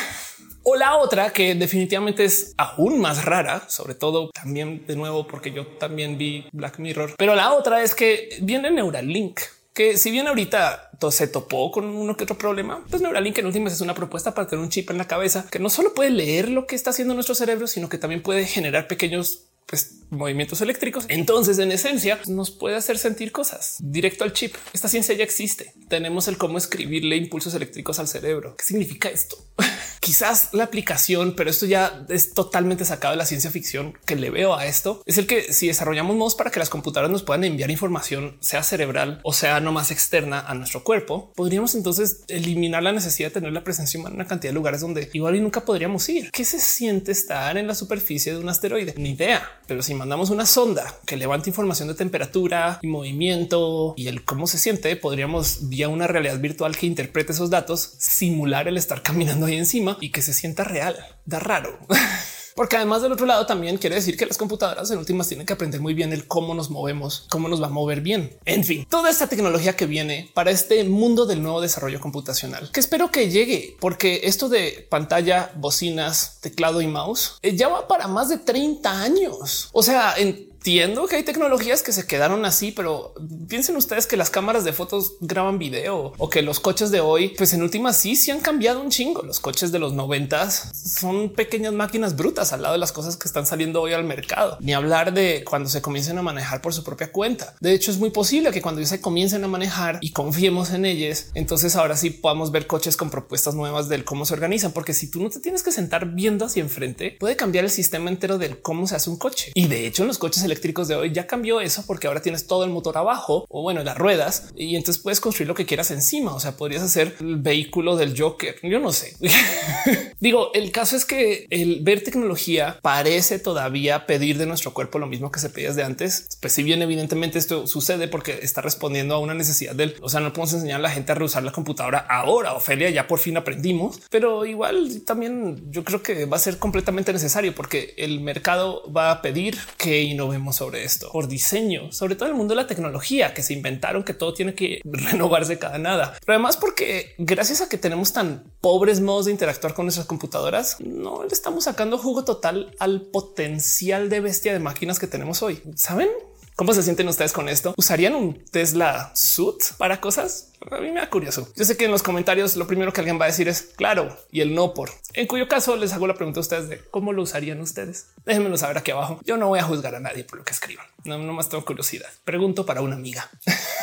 O 0.67 0.77
la 0.77 0.97
otra 0.97 1.31
que 1.31 1.55
definitivamente 1.55 2.25
es 2.25 2.55
aún 2.57 2.99
más 2.99 3.27
rara, 3.27 3.69
sobre 3.69 3.95
todo 3.95 4.31
también 4.31 4.87
de 4.87 4.97
nuevo 4.97 5.27
porque 5.27 5.53
yo 5.53 5.67
también 5.67 6.17
vi 6.17 6.47
Black 6.53 6.79
Mirror, 6.79 7.17
pero 7.19 7.35
la 7.35 7.53
otra 7.53 7.83
es 7.83 7.95
que 7.95 8.31
viene 8.41 8.71
Neuralink 8.71 9.41
que 9.75 9.99
si 9.99 10.11
bien 10.13 10.29
ahorita 10.29 10.91
se 11.11 11.27
topó 11.27 11.71
con 11.71 11.85
uno 11.85 12.17
que 12.17 12.25
otro 12.25 12.39
problema, 12.39 12.83
pues 12.89 13.03
Neuralink 13.03 13.39
en 13.39 13.47
últimas 13.47 13.73
es 13.73 13.81
una 13.81 13.95
propuesta 13.95 14.35
para 14.35 14.47
tener 14.47 14.63
un 14.65 14.71
chip 14.71 14.91
en 14.91 14.99
la 14.99 15.07
cabeza 15.07 15.47
que 15.51 15.59
no 15.59 15.69
solo 15.69 15.93
puede 15.93 16.11
leer 16.11 16.49
lo 16.49 16.67
que 16.67 16.77
está 16.77 16.91
haciendo 16.91 17.15
nuestro 17.15 17.35
cerebro, 17.35 17.67
sino 17.67 17.89
que 17.89 17.99
también 17.99 18.23
puede 18.23 18.47
generar 18.47 18.87
pequeños 18.87 19.43
pues, 19.67 19.97
movimientos 20.15 20.61
eléctricos. 20.61 21.05
Entonces, 21.09 21.59
en 21.59 21.73
esencia, 21.73 22.21
nos 22.27 22.51
puede 22.51 22.77
hacer 22.77 22.99
sentir 22.99 23.33
cosas 23.33 23.77
directo 23.81 24.25
al 24.25 24.33
chip. 24.33 24.55
Esta 24.73 24.89
ciencia 24.89 25.15
ya 25.15 25.25
existe. 25.25 25.73
Tenemos 25.89 26.29
el 26.29 26.37
cómo 26.37 26.59
escribirle 26.59 27.17
impulsos 27.17 27.55
eléctricos 27.55 27.99
al 27.99 28.09
cerebro. 28.09 28.57
¿Qué 28.57 28.65
significa 28.65 29.09
esto? 29.09 29.37
Quizás 30.01 30.51
la 30.53 30.65
aplicación, 30.65 31.35
pero 31.35 31.51
esto 31.51 31.65
ya 31.67 32.05
es 32.09 32.35
totalmente 32.35 32.85
sacado 32.85 33.13
de 33.13 33.19
la 33.19 33.25
ciencia 33.25 33.51
ficción 33.51 33.97
que 34.05 34.17
le 34.17 34.31
veo 34.31 34.55
a 34.55 34.67
esto. 34.67 35.03
Es 35.07 35.17
el 35.19 35.27
que 35.27 35.53
si 35.53 35.69
desarrollamos 35.69 36.17
modos 36.17 36.35
para 36.35 36.51
que 36.51 36.59
las 36.59 36.69
computadoras 36.69 37.11
nos 37.11 37.23
puedan 37.23 37.45
enviar 37.45 37.71
información, 37.71 38.37
sea 38.41 38.63
cerebral 38.63 39.21
o 39.23 39.33
sea 39.33 39.61
no 39.61 39.73
más 39.73 39.91
externa 39.91 40.41
a 40.41 40.55
nuestro 40.55 40.85
cuerpo, 40.85 41.33
podríamos 41.35 41.75
entonces 41.75 42.23
eliminar 42.29 42.83
la 42.83 42.93
necesidad 42.93 43.29
de 43.29 43.35
tener 43.35 43.53
la 43.53 43.65
presencia 43.65 43.99
humana 43.99 44.15
en 44.15 44.21
una 44.21 44.29
cantidad 44.29 44.51
de 44.51 44.55
lugares 44.55 44.83
donde 44.83 45.09
igual 45.13 45.37
y 45.37 45.41
nunca 45.41 45.65
podríamos 45.65 46.09
ir. 46.09 46.31
¿Qué 46.31 46.45
se 46.45 46.61
siente 46.61 47.13
estar 47.13 47.57
en 47.57 47.67
la 47.67 47.75
superficie 47.75 48.33
de 48.33 48.39
un 48.39 48.49
asteroide? 48.49 48.95
Ni 48.97 49.13
idea, 49.13 49.43
pero 49.67 49.83
si 49.83 49.95
mandamos 50.05 50.29
una 50.29 50.45
sonda 50.45 51.01
que 51.07 51.17
levante 51.17 51.49
información 51.49 51.89
de 51.89 51.95
temperatura 51.95 52.79
y 52.83 52.89
movimiento 52.89 53.95
y 53.97 54.09
el 54.09 54.23
cómo 54.23 54.47
se 54.47 54.59
siente, 54.59 54.97
podríamos 54.97 55.71
vía 55.71 55.89
una 55.89 56.07
realidad 56.07 56.39
virtual 56.41 56.77
que 56.77 56.85
interprete 56.85 57.33
esos 57.33 57.49
datos, 57.49 57.95
simular 57.97 58.69
el 58.69 58.77
estar 58.77 59.01
caminando 59.01 59.47
ahí 59.47 59.57
encima 59.57 59.97
y 60.03 60.11
que 60.11 60.21
se 60.21 60.35
sienta 60.35 60.63
real. 60.63 60.95
Da 61.25 61.39
raro. 61.39 61.79
Porque 62.55 62.77
además 62.77 63.03
del 63.03 63.13
otro 63.13 63.27
lado 63.27 63.47
también 63.47 63.79
quiere 63.79 63.97
decir 63.97 64.17
que 64.17 64.27
las 64.27 64.39
computadoras 64.39 64.91
en 64.91 64.99
últimas 64.99 65.27
tienen 65.27 65.47
que 65.47 65.53
aprender 65.53 65.81
muy 65.81 65.93
bien 65.93 66.13
el 66.13 66.27
cómo 66.27 66.55
nos 66.55 66.71
movemos, 66.71 67.27
cómo 67.29 67.49
nos 67.49 67.61
va 67.61 67.67
a 67.67 67.71
mover 67.71 68.01
bien. 68.01 68.37
En 68.45 68.65
fin, 68.65 68.87
toda 68.89 69.11
esta 69.11 69.27
tecnología 69.27 69.77
que 69.77 69.87
viene 69.87 70.31
para 70.35 70.51
este 70.51 70.85
mundo 70.85 71.27
del 71.27 71.43
nuevo 71.43 71.61
desarrollo 71.61 72.01
computacional, 72.01 72.71
que 72.73 72.81
espero 72.81 73.11
que 73.11 73.29
llegue, 73.29 73.77
porque 73.81 74.21
esto 74.25 74.49
de 74.49 74.87
pantalla, 74.89 75.51
bocinas, 75.57 76.39
teclado 76.41 76.81
y 76.81 76.87
mouse 76.87 77.39
eh, 77.43 77.57
ya 77.57 77.69
va 77.69 77.89
para 77.89 78.07
más 78.07 78.29
de 78.29 78.39
30 78.39 79.01
años. 79.03 79.69
O 79.73 79.83
sea, 79.83 80.15
en 80.17 80.54
entiendo 80.65 81.07
que 81.07 81.17
hay 81.17 81.25
tecnologías 81.25 81.83
que 81.83 81.93
se 81.93 82.07
quedaron 82.07 82.47
así, 82.47 82.73
pero 82.73 83.13
piensen 83.51 83.77
ustedes 83.77 84.07
que 84.07 84.17
las 84.17 84.31
cámaras 84.31 84.65
de 84.65 84.73
fotos 84.73 85.17
graban 85.21 85.59
video 85.59 86.15
o 86.17 86.31
que 86.31 86.41
los 86.41 86.59
coches 86.59 86.91
de 86.91 87.01
hoy, 87.01 87.35
pues 87.37 87.53
en 87.53 87.63
última 87.63 87.93
sí, 87.93 88.17
sí 88.17 88.31
han 88.31 88.41
cambiado 88.41 88.81
un 88.81 88.89
chingo. 88.89 89.21
Los 89.21 89.41
coches 89.41 89.73
de 89.73 89.79
los 89.79 89.93
noventas 89.93 90.71
son 90.73 91.29
pequeñas 91.35 91.75
máquinas 91.75 92.17
brutas 92.17 92.55
al 92.55 92.63
lado 92.63 92.73
de 92.73 92.79
las 92.79 92.93
cosas 92.93 93.19
que 93.19 93.29
están 93.29 93.45
saliendo 93.45 93.83
hoy 93.83 93.93
al 93.93 94.05
mercado. 94.05 94.57
Ni 94.61 94.73
hablar 94.73 95.13
de 95.13 95.45
cuando 95.45 95.69
se 95.69 95.83
comiencen 95.83 96.17
a 96.17 96.23
manejar 96.23 96.63
por 96.63 96.73
su 96.73 96.83
propia 96.83 97.13
cuenta. 97.13 97.55
De 97.61 97.75
hecho, 97.75 97.91
es 97.91 97.99
muy 97.99 98.09
posible 98.09 98.51
que 98.51 98.63
cuando 98.63 98.83
se 98.87 99.03
comiencen 99.03 99.45
a 99.45 99.49
manejar 99.49 99.99
y 100.01 100.13
confiemos 100.13 100.71
en 100.71 100.87
ellas, 100.87 101.27
entonces 101.35 101.77
ahora 101.77 101.95
sí 101.95 102.09
podamos 102.09 102.53
ver 102.53 102.67
coches 102.67 102.97
con 102.97 103.11
propuestas 103.11 103.55
nuevas 103.55 103.91
del 103.91 104.07
cómo 104.07 104.25
se 104.25 104.33
organizan, 104.33 104.73
porque 104.73 104.95
si 104.95 105.11
tú 105.11 105.23
no 105.23 105.29
te 105.29 105.41
tienes 105.41 105.63
que 105.63 105.73
sentar 105.73 106.15
viendo 106.15 106.47
hacia 106.47 106.63
enfrente, 106.63 107.19
puede 107.21 107.37
cambiar 107.37 107.67
el 107.67 107.71
sistema 107.71 108.09
entero 108.09 108.39
del 108.39 108.63
cómo 108.63 108.87
se 108.87 108.97
hace 108.97 109.11
un 109.11 109.19
coche. 109.19 109.53
Y 109.55 109.67
de 109.67 109.87
hecho, 109.87 110.05
en 110.05 110.09
los 110.09 110.17
coches 110.17 110.43
eléctricos 110.43 110.54
de 110.61 110.95
hoy 110.95 111.13
ya 111.13 111.27
cambió 111.27 111.61
eso 111.61 111.85
porque 111.87 112.07
ahora 112.07 112.23
tienes 112.23 112.47
todo 112.47 112.65
el 112.65 112.71
motor 112.71 112.97
abajo 112.99 113.47
o 113.49 113.63
bueno, 113.63 113.83
las 113.83 113.97
ruedas 113.97 114.49
y 114.57 114.77
entonces 114.77 115.03
puedes 115.03 115.21
construir 115.21 115.49
lo 115.49 115.55
que 115.55 115.67
quieras 115.67 115.91
encima. 115.91 116.35
O 116.35 116.41
sea, 116.41 116.57
podrías 116.57 116.83
hacer 116.83 117.17
el 117.21 117.37
vehículo 117.37 117.97
del 117.97 118.19
Joker. 118.19 118.57
Yo 118.63 118.81
no 118.81 118.93
sé. 118.93 119.17
Digo, 120.21 120.53
el 120.55 120.73
caso 120.73 120.97
es 120.97 121.05
que 121.05 121.47
el 121.51 121.81
ver 121.83 122.03
tecnología 122.03 122.79
parece 122.83 123.39
todavía 123.39 124.07
pedir 124.07 124.39
de 124.39 124.47
nuestro 124.47 124.73
cuerpo 124.73 124.99
lo 124.99 125.07
mismo 125.07 125.31
que 125.31 125.41
se 125.41 125.51
pedía 125.51 125.73
de 125.73 125.85
antes. 125.85 126.29
Pues 126.41 126.53
si 126.53 126.63
bien 126.63 126.83
evidentemente 126.83 127.39
esto 127.39 127.67
sucede 127.67 128.09
porque 128.09 128.41
está 128.43 128.61
respondiendo 128.61 129.15
a 129.15 129.19
una 129.19 129.35
necesidad 129.35 129.75
del, 129.75 129.97
o 130.01 130.09
sea, 130.09 130.21
no 130.21 130.33
podemos 130.33 130.55
enseñar 130.55 130.81
a 130.81 130.83
la 130.83 130.91
gente 130.91 131.13
a 131.13 131.15
reusar 131.15 131.43
la 131.43 131.53
computadora 131.53 132.07
ahora. 132.09 132.55
Ofelia 132.55 132.91
ya 132.91 133.07
por 133.07 133.19
fin 133.19 133.37
aprendimos, 133.37 134.01
pero 134.11 134.45
igual 134.45 135.03
también 135.07 135.71
yo 135.71 135.85
creo 135.85 136.03
que 136.03 136.27
va 136.27 136.37
a 136.37 136.41
ser 136.41 136.59
completamente 136.59 137.13
necesario 137.13 137.55
porque 137.55 137.95
el 137.97 138.21
mercado 138.21 138.91
va 138.93 139.11
a 139.11 139.23
pedir 139.23 139.59
que 139.77 140.03
innovemos 140.03 140.44
sobre 140.53 140.85
esto 140.85 141.11
por 141.13 141.29
diseño, 141.29 141.93
sobre 141.93 142.17
todo 142.17 142.29
el 142.29 142.35
mundo 142.35 142.55
de 142.55 142.63
la 142.63 142.67
tecnología 142.67 143.35
que 143.35 143.43
se 143.43 143.53
inventaron 143.53 144.05
que 144.05 144.15
todo 144.15 144.35
tiene 144.35 144.55
que 144.55 144.81
renovarse 144.85 145.59
cada 145.59 145.79
nada, 145.79 146.17
pero 146.25 146.35
además 146.35 146.57
porque 146.57 147.15
gracias 147.19 147.61
a 147.61 147.69
que 147.69 147.79
tenemos 147.79 148.13
tan 148.13 148.53
pobres 148.61 149.01
modos 149.01 149.27
de 149.27 149.33
interactuar 149.33 149.75
con 149.75 149.87
nuestras 149.87 150.07
computadoras, 150.07 150.77
no 150.81 151.23
le 151.23 151.33
estamos 151.33 151.65
sacando 151.65 151.99
jugo 151.99 152.25
total 152.25 152.75
al 152.79 153.03
potencial 153.03 154.09
de 154.09 154.21
bestia 154.21 154.53
de 154.53 154.59
máquinas 154.59 154.99
que 154.99 155.07
tenemos 155.07 155.43
hoy. 155.43 155.63
Saben? 155.77 156.09
¿Cómo 156.57 156.73
se 156.73 156.85
sienten 156.85 157.09
ustedes 157.09 157.33
con 157.33 157.49
esto? 157.49 157.75
¿Usarían 157.77 158.15
un 158.15 158.45
Tesla 158.45 159.11
suit 159.17 159.57
para 159.77 160.01
cosas? 160.01 160.53
A 160.71 160.79
mí 160.79 160.91
me 160.91 161.01
da 161.01 161.11
curioso. 161.11 161.49
Yo 161.57 161.65
sé 161.65 161.77
que 161.77 161.85
en 161.85 161.91
los 161.91 162.03
comentarios 162.03 162.57
lo 162.57 162.67
primero 162.67 162.93
que 162.93 163.01
alguien 163.01 163.21
va 163.21 163.25
a 163.25 163.29
decir 163.29 163.49
es 163.49 163.63
claro 163.63 164.17
y 164.31 164.41
el 164.41 164.55
no 164.55 164.75
por. 164.75 164.91
En 165.13 165.27
cuyo 165.27 165.49
caso 165.49 165.77
les 165.77 165.93
hago 165.93 166.07
la 166.07 166.15
pregunta 166.15 166.41
a 166.41 166.43
ustedes 166.43 166.69
de 166.69 166.79
cómo 166.91 167.13
lo 167.13 167.23
usarían 167.23 167.61
ustedes. 167.61 168.09
Déjenmelo 168.25 168.57
saber 168.57 168.79
aquí 168.79 168.91
abajo. 168.91 169.21
Yo 169.25 169.37
no 169.37 169.49
voy 169.49 169.59
a 169.59 169.65
juzgar 169.65 169.95
a 169.95 170.01
nadie 170.01 170.25
por 170.25 170.39
lo 170.39 170.45
que 170.45 170.53
escriban. 170.53 170.87
No, 171.05 171.19
más 171.19 171.51
tengo 171.51 171.65
curiosidad. 171.65 172.09
Pregunto 172.25 172.65
para 172.65 172.81
una 172.81 172.97
amiga. 172.97 173.29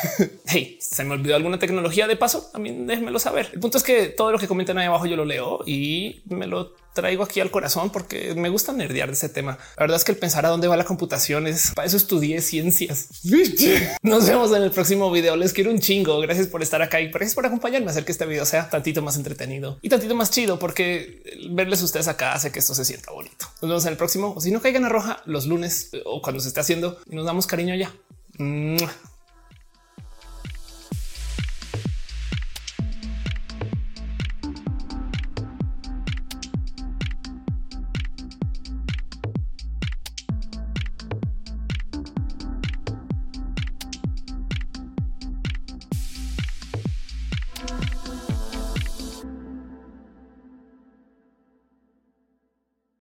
hey, 0.46 0.76
se 0.80 1.04
me 1.04 1.14
olvidó 1.14 1.36
alguna 1.36 1.58
tecnología 1.58 2.08
de 2.08 2.16
paso. 2.16 2.50
A 2.52 2.58
mí 2.58 2.84
déjenmelo 2.84 3.18
saber. 3.18 3.50
El 3.52 3.60
punto 3.60 3.78
es 3.78 3.84
que 3.84 4.06
todo 4.08 4.32
lo 4.32 4.38
que 4.38 4.48
comentan 4.48 4.78
ahí 4.78 4.86
abajo 4.86 5.06
yo 5.06 5.16
lo 5.16 5.24
leo 5.24 5.60
y 5.64 6.22
me 6.26 6.46
lo 6.46 6.74
traigo 6.94 7.22
aquí 7.22 7.40
al 7.40 7.50
corazón 7.50 7.90
porque 7.90 8.34
me 8.34 8.48
gusta 8.48 8.72
nerdear 8.72 9.08
de 9.08 9.14
ese 9.14 9.28
tema. 9.28 9.58
La 9.76 9.84
verdad 9.84 9.96
es 9.96 10.04
que 10.04 10.12
el 10.12 10.18
pensar 10.18 10.46
a 10.46 10.48
dónde 10.48 10.68
va 10.68 10.76
la 10.76 10.84
computación 10.84 11.46
es 11.46 11.72
para 11.74 11.86
eso 11.86 11.96
estudié 11.96 12.40
ciencias. 12.40 13.08
Nos 14.02 14.26
vemos 14.26 14.54
en 14.54 14.62
el 14.62 14.70
próximo 14.70 15.10
video. 15.10 15.36
Les 15.36 15.52
quiero 15.52 15.70
un 15.70 15.78
chingo. 15.78 16.20
Gracias 16.20 16.48
por 16.48 16.62
estar 16.62 16.71
acá 16.80 17.00
y 17.00 17.08
gracias 17.08 17.34
por 17.34 17.44
acompañarme 17.44 17.88
a 17.88 17.90
hacer 17.90 18.04
que 18.04 18.12
este 18.12 18.24
video 18.24 18.46
sea 18.46 18.70
tantito 18.70 19.02
más 19.02 19.16
entretenido 19.16 19.78
y 19.82 19.88
tantito 19.88 20.14
más 20.14 20.30
chido, 20.30 20.58
porque 20.58 21.22
verles 21.50 21.82
ustedes 21.82 22.08
acá 22.08 22.32
hace 22.32 22.50
que 22.50 22.60
esto 22.60 22.74
se 22.74 22.84
sienta 22.84 23.12
bonito. 23.12 23.46
Nos 23.60 23.68
vemos 23.68 23.84
en 23.84 23.92
el 23.92 23.96
próximo. 23.98 24.32
O 24.34 24.40
si 24.40 24.50
no 24.50 24.62
caigan 24.62 24.84
a 24.84 24.88
roja 24.88 25.22
los 25.26 25.46
lunes 25.46 25.90
o 26.04 26.22
cuando 26.22 26.40
se 26.40 26.48
esté 26.48 26.60
haciendo 26.60 26.98
y 27.10 27.16
nos 27.16 27.26
damos 27.26 27.46
cariño 27.46 27.74
ya. 27.74 27.92